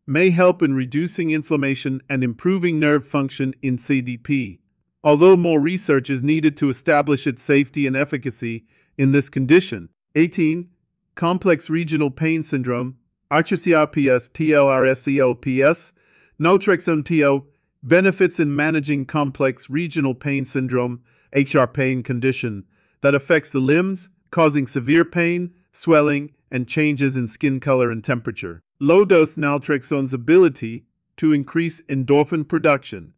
may 0.06 0.30
help 0.30 0.62
in 0.62 0.74
reducing 0.74 1.30
inflammation 1.30 2.00
and 2.08 2.24
improving 2.24 2.80
nerve 2.80 3.06
function 3.06 3.52
in 3.60 3.76
CIDP, 3.76 4.60
although 5.04 5.36
more 5.36 5.60
research 5.60 6.08
is 6.08 6.22
needed 6.22 6.56
to 6.56 6.70
establish 6.70 7.26
its 7.26 7.42
safety 7.42 7.86
and 7.86 7.94
efficacy 7.94 8.64
in 8.96 9.12
this 9.12 9.28
condition. 9.28 9.90
18. 10.14 10.70
Complex 11.16 11.68
Regional 11.68 12.10
Pain 12.10 12.42
Syndrome, 12.42 12.96
RCRPS, 13.30 14.30
TLRSELPS, 14.30 15.92
Naltrexone 16.40 17.06
PO, 17.06 17.44
benefits 17.82 18.40
in 18.40 18.56
managing 18.56 19.04
complex 19.04 19.68
regional 19.68 20.14
pain 20.14 20.46
syndrome, 20.46 21.02
HR 21.34 21.66
pain 21.66 22.02
condition, 22.02 22.64
that 23.02 23.14
affects 23.14 23.50
the 23.50 23.58
limbs, 23.58 24.08
causing 24.32 24.66
severe 24.66 25.04
pain, 25.04 25.52
swelling, 25.72 26.32
and 26.50 26.66
changes 26.66 27.16
in 27.16 27.28
skin 27.28 27.60
color 27.60 27.92
and 27.92 28.02
temperature. 28.02 28.60
Low-dose 28.80 29.36
naltrexone's 29.36 30.12
ability 30.12 30.86
to 31.18 31.32
increase 31.32 31.80
endorphin 31.82 32.48
production 32.48 33.12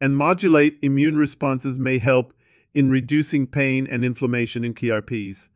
and 0.00 0.16
modulate 0.16 0.78
immune 0.80 1.16
responses 1.16 1.76
may 1.76 1.98
help 1.98 2.32
in 2.72 2.90
reducing 2.90 3.46
pain 3.46 3.88
and 3.90 4.04
inflammation 4.04 4.64
in 4.64 4.74
CRPS, 4.74 5.48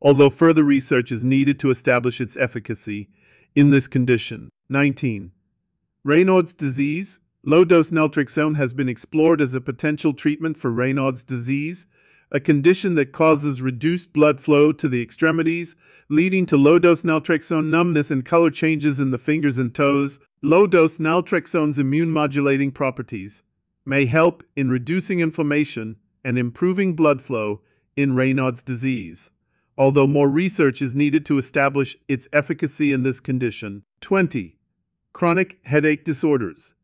although 0.00 0.30
further 0.30 0.64
research 0.64 1.12
is 1.12 1.22
needed 1.22 1.58
to 1.60 1.68
establish 1.68 2.20
its 2.20 2.36
efficacy 2.36 3.10
in 3.54 3.70
this 3.70 3.88
condition. 3.88 4.48
19. 4.70 5.32
Raynaud's 6.06 6.54
disease. 6.54 7.20
Low-dose 7.44 7.90
naltrexone 7.90 8.56
has 8.56 8.72
been 8.72 8.88
explored 8.88 9.40
as 9.40 9.54
a 9.54 9.60
potential 9.60 10.14
treatment 10.14 10.56
for 10.56 10.70
Raynaud's 10.70 11.24
disease, 11.24 11.86
a 12.32 12.40
condition 12.40 12.94
that 12.94 13.12
causes 13.12 13.60
reduced 13.60 14.12
blood 14.12 14.40
flow 14.40 14.72
to 14.72 14.88
the 14.88 15.02
extremities, 15.02 15.74
leading 16.08 16.46
to 16.46 16.56
low-dose 16.56 17.02
naltrexone 17.02 17.66
numbness 17.66 18.10
and 18.10 18.24
color 18.24 18.50
changes 18.50 19.00
in 19.00 19.10
the 19.10 19.18
fingers 19.18 19.58
and 19.58 19.74
toes. 19.74 20.20
Low-dose 20.42 20.98
naltrexone's 20.98 21.78
immune-modulating 21.78 22.72
properties 22.72 23.42
may 23.84 24.06
help 24.06 24.42
in 24.56 24.70
reducing 24.70 25.20
inflammation 25.20 25.96
and 26.24 26.38
improving 26.38 26.94
blood 26.94 27.20
flow 27.20 27.60
in 27.96 28.14
Raynaud's 28.14 28.62
disease, 28.62 29.30
although 29.76 30.06
more 30.06 30.28
research 30.28 30.80
is 30.80 30.94
needed 30.94 31.26
to 31.26 31.38
establish 31.38 31.96
its 32.08 32.28
efficacy 32.32 32.92
in 32.92 33.02
this 33.02 33.20
condition. 33.20 33.82
20. 34.00 34.56
chronic 35.12 35.58
headache 35.64 36.04
disorders. 36.04 36.74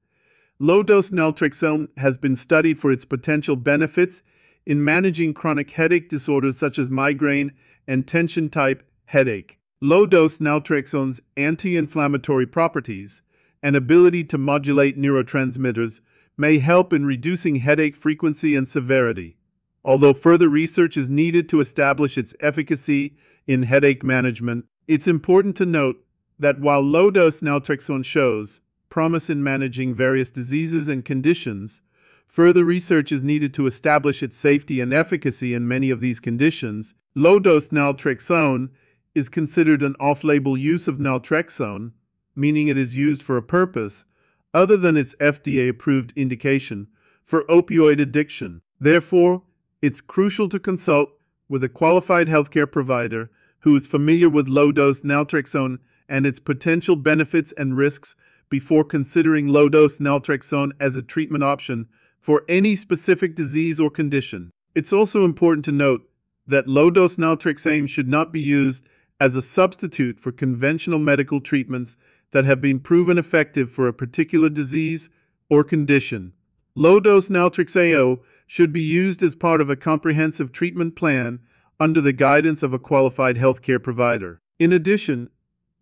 Low 0.58 0.82
dose 0.82 1.10
naltrexone 1.10 1.88
has 1.98 2.16
been 2.18 2.34
studied 2.34 2.78
for 2.78 2.90
its 2.90 3.04
potential 3.04 3.56
benefits 3.56 4.22
in 4.66 4.84
managing 4.84 5.32
chronic 5.32 5.70
headache 5.70 6.08
disorders 6.08 6.58
such 6.58 6.78
as 6.78 6.90
migraine 6.90 7.52
and 7.86 8.06
tension 8.06 8.50
type 8.50 8.82
headache. 9.06 9.58
Low 9.80 10.06
dose 10.06 10.38
naltrexone's 10.38 11.20
anti 11.36 11.76
inflammatory 11.76 12.46
properties 12.46 13.22
and 13.62 13.76
ability 13.76 14.24
to 14.24 14.38
modulate 14.38 14.98
neurotransmitters 14.98 16.00
may 16.36 16.58
help 16.58 16.92
in 16.92 17.06
reducing 17.06 17.56
headache 17.56 17.96
frequency 17.96 18.54
and 18.54 18.68
severity, 18.68 19.36
although 19.84 20.12
further 20.12 20.48
research 20.48 20.96
is 20.96 21.08
needed 21.08 21.48
to 21.48 21.60
establish 21.60 22.18
its 22.18 22.34
efficacy 22.40 23.16
in 23.46 23.62
headache 23.62 24.02
management. 24.02 24.64
It's 24.88 25.08
important 25.08 25.56
to 25.56 25.66
note 25.66 25.96
that 26.38 26.60
while 26.60 26.82
low 26.82 27.10
dose 27.10 27.40
naltrexone 27.40 28.04
shows 28.04 28.60
promise 28.88 29.30
in 29.30 29.42
managing 29.42 29.94
various 29.94 30.30
diseases 30.30 30.88
and 30.88 31.04
conditions, 31.04 31.82
further 32.26 32.64
research 32.64 33.12
is 33.12 33.24
needed 33.24 33.54
to 33.54 33.66
establish 33.66 34.22
its 34.22 34.36
safety 34.36 34.80
and 34.80 34.92
efficacy 34.92 35.54
in 35.54 35.66
many 35.68 35.90
of 35.90 36.00
these 36.00 36.20
conditions. 36.20 36.94
Low 37.14 37.38
dose 37.38 37.68
naltrexone 37.68 38.70
is 39.14 39.28
considered 39.28 39.82
an 39.82 39.94
off 39.98 40.22
label 40.22 40.56
use 40.56 40.86
of 40.86 40.98
naltrexone, 40.98 41.92
meaning 42.34 42.68
it 42.68 42.76
is 42.76 42.96
used 42.96 43.22
for 43.22 43.36
a 43.36 43.42
purpose 43.42 44.04
other 44.52 44.76
than 44.76 44.96
its 44.96 45.14
FDA 45.20 45.68
approved 45.68 46.12
indication 46.16 46.88
for 47.24 47.44
opioid 47.44 48.00
addiction. 48.00 48.60
Therefore, 48.78 49.42
it's 49.82 50.00
crucial 50.00 50.48
to 50.50 50.58
consult 50.58 51.10
with 51.48 51.64
a 51.64 51.68
qualified 51.68 52.28
healthcare 52.28 52.70
provider 52.70 53.30
who 53.60 53.74
is 53.74 53.86
familiar 53.86 54.28
with 54.28 54.48
low 54.48 54.72
dose 54.72 55.02
naltrexone 55.02 55.78
and 56.08 56.26
its 56.26 56.38
potential 56.38 56.96
benefits 56.96 57.52
and 57.56 57.76
risks 57.76 58.16
before 58.48 58.84
considering 58.84 59.48
low 59.48 59.68
dose 59.68 59.98
naltrexone 59.98 60.72
as 60.78 60.96
a 60.96 61.02
treatment 61.02 61.42
option 61.42 61.88
for 62.26 62.42
any 62.48 62.74
specific 62.74 63.36
disease 63.36 63.78
or 63.78 63.88
condition. 63.88 64.50
It's 64.74 64.92
also 64.92 65.24
important 65.24 65.64
to 65.66 65.70
note 65.70 66.10
that 66.48 66.66
low 66.66 66.90
dose 66.90 67.14
naltrexone 67.14 67.88
should 67.88 68.08
not 68.08 68.32
be 68.32 68.40
used 68.40 68.84
as 69.20 69.36
a 69.36 69.40
substitute 69.40 70.18
for 70.18 70.32
conventional 70.32 70.98
medical 70.98 71.40
treatments 71.40 71.96
that 72.32 72.44
have 72.44 72.60
been 72.60 72.80
proven 72.80 73.16
effective 73.16 73.70
for 73.70 73.86
a 73.86 73.92
particular 73.92 74.48
disease 74.48 75.08
or 75.48 75.62
condition. 75.62 76.32
Low 76.74 76.98
dose 76.98 77.28
naltrexone 77.28 78.18
should 78.48 78.72
be 78.72 78.82
used 78.82 79.22
as 79.22 79.36
part 79.36 79.60
of 79.60 79.70
a 79.70 79.76
comprehensive 79.76 80.50
treatment 80.50 80.96
plan 80.96 81.38
under 81.78 82.00
the 82.00 82.12
guidance 82.12 82.64
of 82.64 82.74
a 82.74 82.78
qualified 82.80 83.36
healthcare 83.36 83.80
provider. 83.80 84.40
In 84.58 84.72
addition, 84.72 85.30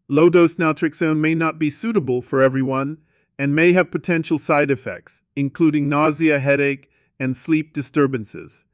Low 0.08 0.28
dose 0.28 0.56
naltrexone 0.56 1.16
may 1.16 1.34
not 1.34 1.58
be 1.58 1.70
suitable 1.70 2.20
for 2.20 2.42
everyone 2.42 2.98
and 3.38 3.54
may 3.54 3.72
have 3.72 3.90
potential 3.90 4.38
side 4.38 4.70
effects, 4.70 5.22
including 5.36 5.88
nausea, 5.88 6.38
headache, 6.38 6.90
and 7.18 7.36
sleep 7.36 7.72
disturbances. 7.72 8.64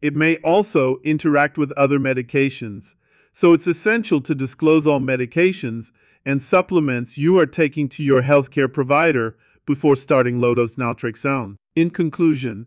It 0.00 0.14
may 0.14 0.36
also 0.38 1.00
interact 1.04 1.58
with 1.58 1.72
other 1.72 1.98
medications, 1.98 2.94
so 3.32 3.52
it's 3.52 3.66
essential 3.66 4.20
to 4.22 4.34
disclose 4.34 4.86
all 4.86 5.00
medications 5.00 5.92
and 6.24 6.42
supplements 6.42 7.18
you 7.18 7.38
are 7.38 7.46
taking 7.46 7.88
to 7.88 8.02
your 8.02 8.22
healthcare 8.22 8.72
provider 8.72 9.36
before 9.66 9.96
starting 9.96 10.40
low 10.40 10.54
dose 10.54 10.76
naltrexone. 10.76 11.56
In 11.76 11.90
conclusion, 11.90 12.66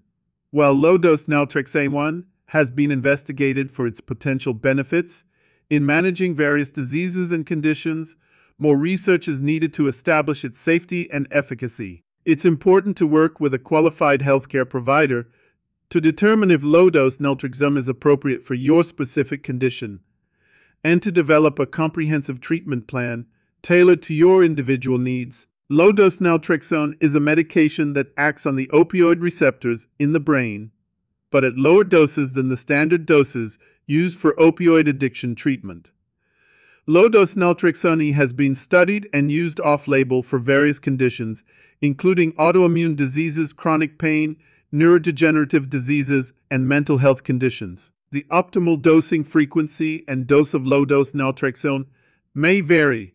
while 0.51 0.73
low 0.73 0.97
dose 0.97 1.25
naltrexone 1.25 2.25
has 2.47 2.69
been 2.69 2.91
investigated 2.91 3.71
for 3.71 3.87
its 3.87 4.01
potential 4.01 4.53
benefits, 4.53 5.23
in 5.69 5.85
managing 5.85 6.35
various 6.35 6.69
diseases 6.69 7.31
and 7.31 7.45
conditions, 7.45 8.17
more 8.61 8.77
research 8.77 9.27
is 9.27 9.41
needed 9.41 9.73
to 9.73 9.87
establish 9.87 10.45
its 10.45 10.59
safety 10.59 11.09
and 11.11 11.27
efficacy. 11.31 12.03
It's 12.25 12.45
important 12.45 12.95
to 12.97 13.07
work 13.07 13.39
with 13.39 13.55
a 13.55 13.59
qualified 13.59 14.21
healthcare 14.21 14.69
provider 14.69 15.27
to 15.89 15.99
determine 15.99 16.51
if 16.51 16.61
low 16.63 16.91
dose 16.91 17.17
naltrexone 17.17 17.77
is 17.77 17.87
appropriate 17.87 18.45
for 18.45 18.53
your 18.53 18.83
specific 18.83 19.41
condition, 19.41 20.01
and 20.83 21.01
to 21.01 21.11
develop 21.11 21.57
a 21.57 21.65
comprehensive 21.65 22.39
treatment 22.39 22.87
plan 22.87 23.25
tailored 23.63 24.01
to 24.03 24.13
your 24.13 24.43
individual 24.43 24.99
needs. 24.99 25.47
Low 25.67 25.91
dose 25.91 26.19
naltrexone 26.19 26.93
is 27.01 27.15
a 27.15 27.19
medication 27.19 27.93
that 27.93 28.13
acts 28.15 28.45
on 28.45 28.57
the 28.57 28.67
opioid 28.67 29.21
receptors 29.21 29.87
in 29.97 30.13
the 30.13 30.19
brain, 30.19 30.71
but 31.31 31.43
at 31.43 31.57
lower 31.57 31.83
doses 31.83 32.33
than 32.33 32.49
the 32.49 32.57
standard 32.57 33.05
doses 33.07 33.57
used 33.87 34.19
for 34.19 34.33
opioid 34.33 34.87
addiction 34.87 35.33
treatment. 35.33 35.91
Low 36.91 37.07
dose 37.07 37.35
naltrexone 37.35 38.13
has 38.15 38.33
been 38.33 38.53
studied 38.53 39.07
and 39.13 39.31
used 39.31 39.61
off 39.61 39.87
label 39.87 40.21
for 40.21 40.37
various 40.37 40.77
conditions, 40.77 41.41
including 41.79 42.33
autoimmune 42.33 42.97
diseases, 42.97 43.53
chronic 43.53 43.97
pain, 43.97 44.35
neurodegenerative 44.73 45.69
diseases, 45.69 46.33
and 46.49 46.67
mental 46.67 46.97
health 46.97 47.23
conditions. 47.23 47.91
The 48.11 48.25
optimal 48.29 48.81
dosing 48.81 49.23
frequency 49.23 50.03
and 50.05 50.27
dose 50.27 50.53
of 50.53 50.67
low 50.67 50.83
dose 50.83 51.13
naltrexone 51.13 51.85
may 52.35 52.59
vary 52.59 53.13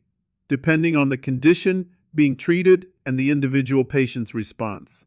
depending 0.49 0.97
on 0.97 1.11
the 1.11 1.19
condition 1.19 1.91
being 2.15 2.35
treated 2.35 2.87
and 3.05 3.19
the 3.19 3.31
individual 3.31 3.85
patient's 3.85 4.33
response. 4.33 5.05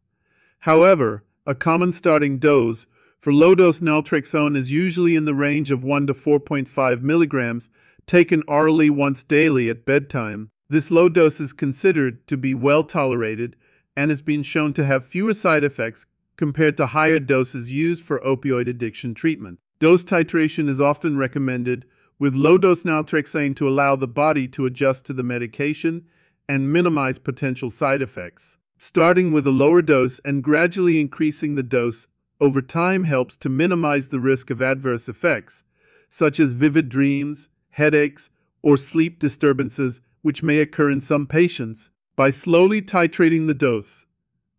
However, 0.60 1.24
a 1.48 1.56
common 1.56 1.92
starting 1.92 2.38
dose 2.38 2.86
for 3.20 3.34
low 3.34 3.56
dose 3.56 3.80
naltrexone 3.80 4.56
is 4.56 4.70
usually 4.70 5.16
in 5.16 5.26
the 5.26 5.34
range 5.34 5.72
of 5.72 5.84
1 5.84 6.06
to 6.06 6.14
4.5 6.14 7.02
milligrams, 7.02 7.72
taken 8.10 8.42
orally 8.48 8.90
once 8.90 9.22
daily 9.22 9.70
at 9.70 9.86
bedtime. 9.86 10.50
This 10.68 10.90
low 10.90 11.10
dose 11.10 11.40
is 11.40 11.54
considered 11.54 12.26
to 12.26 12.38
be 12.38 12.56
well 12.56 12.84
tolerated 12.84 13.56
and 13.96 14.10
has 14.10 14.20
been 14.20 14.42
shown 14.42 14.74
to 14.74 14.86
have 14.86 15.06
fewer 15.06 15.34
side 15.34 15.64
effects 15.64 16.08
compared 16.36 16.76
to 16.78 16.88
higher 16.88 17.20
doses 17.20 17.72
used 17.72 18.04
for 18.04 18.20
opioid 18.22 18.68
addiction 18.68 19.14
treatment. 19.14 19.60
Dose 19.78 20.04
titration 20.04 20.68
is 20.68 20.82
often 20.82 21.18
recommended 21.18 21.86
with 22.18 22.34
low 22.34 22.58
dose 22.58 22.82
naltrexone 22.82 23.56
to 23.56 23.68
allow 23.68 23.96
the 23.96 24.08
body 24.08 24.48
to 24.48 24.66
adjust 24.66 25.06
to 25.06 25.14
the 25.14 25.22
medication 25.22 26.04
and 26.48 26.74
minimize 26.74 27.20
potential 27.20 27.70
side 27.70 28.02
effects. 28.02 28.58
Starting 28.80 29.32
with 29.32 29.46
a 29.46 29.52
lower 29.52 29.84
dose 29.84 30.20
and 30.26 30.44
gradually 30.44 31.00
increasing 31.00 31.54
the 31.54 31.62
dose 31.62 32.08
over 32.42 32.60
time 32.60 33.04
helps 33.04 33.38
to 33.38 33.50
minimize 33.50 34.10
the 34.10 34.20
risk 34.20 34.50
of 34.50 34.64
adverse 34.64 35.08
effects, 35.08 35.64
such 36.10 36.40
as 36.40 36.54
vivid 36.54 36.90
dreams, 36.90 37.50
headaches, 37.80 38.30
or 38.62 38.78
sleep 38.78 39.20
disturbances, 39.20 40.02
which 40.22 40.44
may 40.44 40.60
occur 40.60 40.92
in 40.92 41.02
some 41.02 41.26
patients. 41.26 41.90
By 42.16 42.30
slowly 42.30 42.82
titrating 42.82 43.48
the 43.48 43.54
dose, 43.54 44.06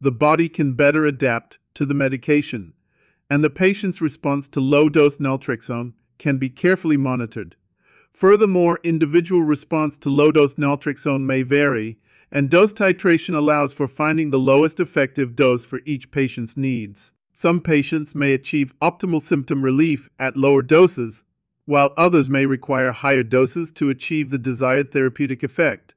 the 0.00 0.10
body 0.10 0.48
can 0.48 0.72
better 0.72 1.04
adapt 1.04 1.58
to 1.74 1.84
the 1.84 1.94
medication, 1.94 2.72
and 3.28 3.44
the 3.44 3.50
patient's 3.50 4.00
response 4.00 4.48
to 4.48 4.60
low 4.60 4.88
dose 4.88 5.18
naltrexone 5.18 5.92
can 6.18 6.38
be 6.38 6.48
carefully 6.48 6.96
monitored. 6.96 7.56
Furthermore, 8.12 8.80
individual 8.82 9.42
response 9.42 9.98
to 9.98 10.08
low 10.08 10.32
dose 10.32 10.54
naltrexone 10.54 11.22
may 11.22 11.42
vary, 11.42 11.98
and 12.32 12.48
dose 12.48 12.72
titration 12.72 13.34
allows 13.34 13.72
for 13.74 13.86
finding 13.86 14.30
the 14.30 14.38
lowest 14.38 14.80
effective 14.80 15.36
dose 15.36 15.64
for 15.64 15.80
each 15.84 16.10
patient's 16.10 16.56
needs. 16.56 17.12
Some 17.32 17.60
patients 17.60 18.14
may 18.14 18.32
achieve 18.32 18.74
optimal 18.80 19.22
symptom 19.22 19.62
relief 19.62 20.08
at 20.18 20.36
lower 20.36 20.62
doses, 20.62 21.24
while 21.70 21.94
others 21.96 22.28
may 22.28 22.44
require 22.46 22.90
higher 22.90 23.22
doses 23.22 23.70
to 23.70 23.90
achieve 23.90 24.30
the 24.30 24.38
desired 24.38 24.90
therapeutic 24.90 25.44
effect. 25.44 25.94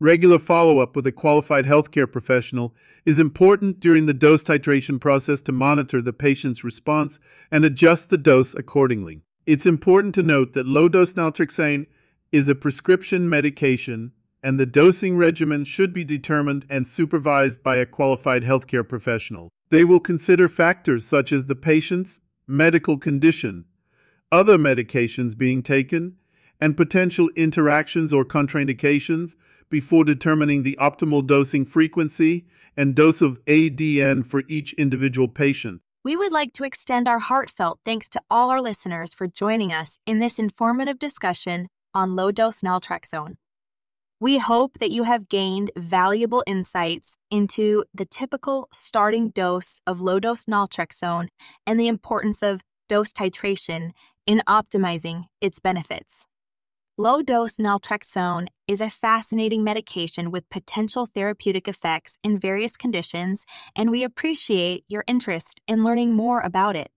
Regular 0.00 0.38
follow 0.38 0.78
up 0.78 0.96
with 0.96 1.06
a 1.06 1.12
qualified 1.12 1.66
healthcare 1.66 2.10
professional 2.10 2.74
is 3.04 3.20
important 3.20 3.80
during 3.80 4.06
the 4.06 4.14
dose 4.14 4.42
titration 4.42 4.98
process 4.98 5.42
to 5.42 5.52
monitor 5.52 6.00
the 6.00 6.14
patient's 6.14 6.64
response 6.64 7.18
and 7.50 7.66
adjust 7.66 8.08
the 8.08 8.16
dose 8.16 8.54
accordingly. 8.54 9.20
It's 9.44 9.66
important 9.66 10.14
to 10.14 10.22
note 10.22 10.54
that 10.54 10.66
low 10.66 10.88
dose 10.88 11.12
naltrexone 11.12 11.86
is 12.32 12.48
a 12.48 12.54
prescription 12.54 13.28
medication, 13.28 14.12
and 14.42 14.58
the 14.58 14.64
dosing 14.64 15.18
regimen 15.18 15.66
should 15.66 15.92
be 15.92 16.04
determined 16.04 16.64
and 16.70 16.88
supervised 16.88 17.62
by 17.62 17.76
a 17.76 17.84
qualified 17.84 18.42
healthcare 18.42 18.88
professional. 18.88 19.50
They 19.68 19.84
will 19.84 20.00
consider 20.00 20.48
factors 20.48 21.04
such 21.04 21.30
as 21.30 21.44
the 21.44 21.54
patient's 21.54 22.20
medical 22.46 22.96
condition, 22.96 23.66
other 24.34 24.58
medications 24.58 25.38
being 25.38 25.62
taken, 25.62 26.16
and 26.60 26.76
potential 26.76 27.30
interactions 27.36 28.12
or 28.12 28.24
contraindications 28.24 29.36
before 29.70 30.04
determining 30.04 30.64
the 30.64 30.76
optimal 30.80 31.24
dosing 31.24 31.64
frequency 31.64 32.44
and 32.76 32.96
dose 32.96 33.22
of 33.22 33.38
LDN 33.44 34.26
for 34.26 34.42
each 34.48 34.72
individual 34.74 35.28
patient. 35.28 35.80
We 36.04 36.16
would 36.16 36.32
like 36.32 36.52
to 36.54 36.64
extend 36.64 37.06
our 37.06 37.20
heartfelt 37.20 37.78
thanks 37.84 38.08
to 38.10 38.20
all 38.28 38.50
our 38.50 38.60
listeners 38.60 39.14
for 39.14 39.28
joining 39.28 39.72
us 39.72 39.98
in 40.04 40.18
this 40.18 40.38
informative 40.38 40.98
discussion 40.98 41.68
on 41.94 42.16
low 42.16 42.32
dose 42.32 42.60
naltrexone. 42.60 43.36
We 44.20 44.38
hope 44.38 44.78
that 44.80 44.90
you 44.90 45.04
have 45.04 45.28
gained 45.28 45.70
valuable 45.76 46.42
insights 46.46 47.16
into 47.30 47.84
the 47.94 48.04
typical 48.04 48.68
starting 48.72 49.30
dose 49.30 49.80
of 49.86 50.00
low 50.00 50.18
dose 50.18 50.46
naltrexone 50.46 51.28
and 51.66 51.78
the 51.78 51.88
importance 51.88 52.42
of 52.42 52.62
dose 52.88 53.12
titration 53.12 53.92
in 54.26 54.42
optimizing 54.48 55.24
its 55.40 55.58
benefits. 55.58 56.26
Low 56.96 57.22
dose 57.22 57.56
naltrexone 57.56 58.46
is 58.68 58.80
a 58.80 58.88
fascinating 58.88 59.64
medication 59.64 60.30
with 60.30 60.48
potential 60.48 61.06
therapeutic 61.06 61.66
effects 61.66 62.18
in 62.22 62.38
various 62.38 62.76
conditions, 62.76 63.44
and 63.74 63.90
we 63.90 64.04
appreciate 64.04 64.84
your 64.88 65.02
interest 65.08 65.60
in 65.66 65.82
learning 65.82 66.12
more 66.12 66.40
about 66.40 66.76
it. 66.76 66.92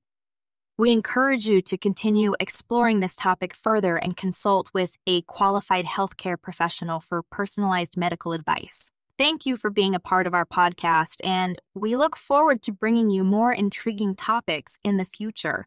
We 0.78 0.92
encourage 0.92 1.48
you 1.48 1.62
to 1.62 1.78
continue 1.78 2.36
exploring 2.40 3.00
this 3.00 3.16
topic 3.16 3.56
further 3.56 3.96
and 3.98 4.16
consult 4.16 4.70
with 4.72 4.98
a 5.08 5.24
qualified 5.24 5.86
healthcare 5.86 6.40
professional 6.40 7.00
for 7.00 7.24
personalized 7.24 7.98
medical 7.98 8.34
advice. 8.34 8.92
Thank 9.18 9.48
you 9.48 9.58
for 9.58 9.72
being 9.72 9.96
a 9.96 10.00
part 10.00 10.28
of 10.28 10.36
our 10.36 10.46
podcast, 10.46 11.16
and 11.24 11.60
we 11.74 11.96
look 11.96 12.16
forward 12.16 12.62
to 12.62 12.72
bringing 12.72 13.10
you 13.10 13.24
more 13.24 13.52
intriguing 13.52 14.16
topics 14.16 14.78
in 14.84 14.98
the 14.98 15.06
future. 15.06 15.66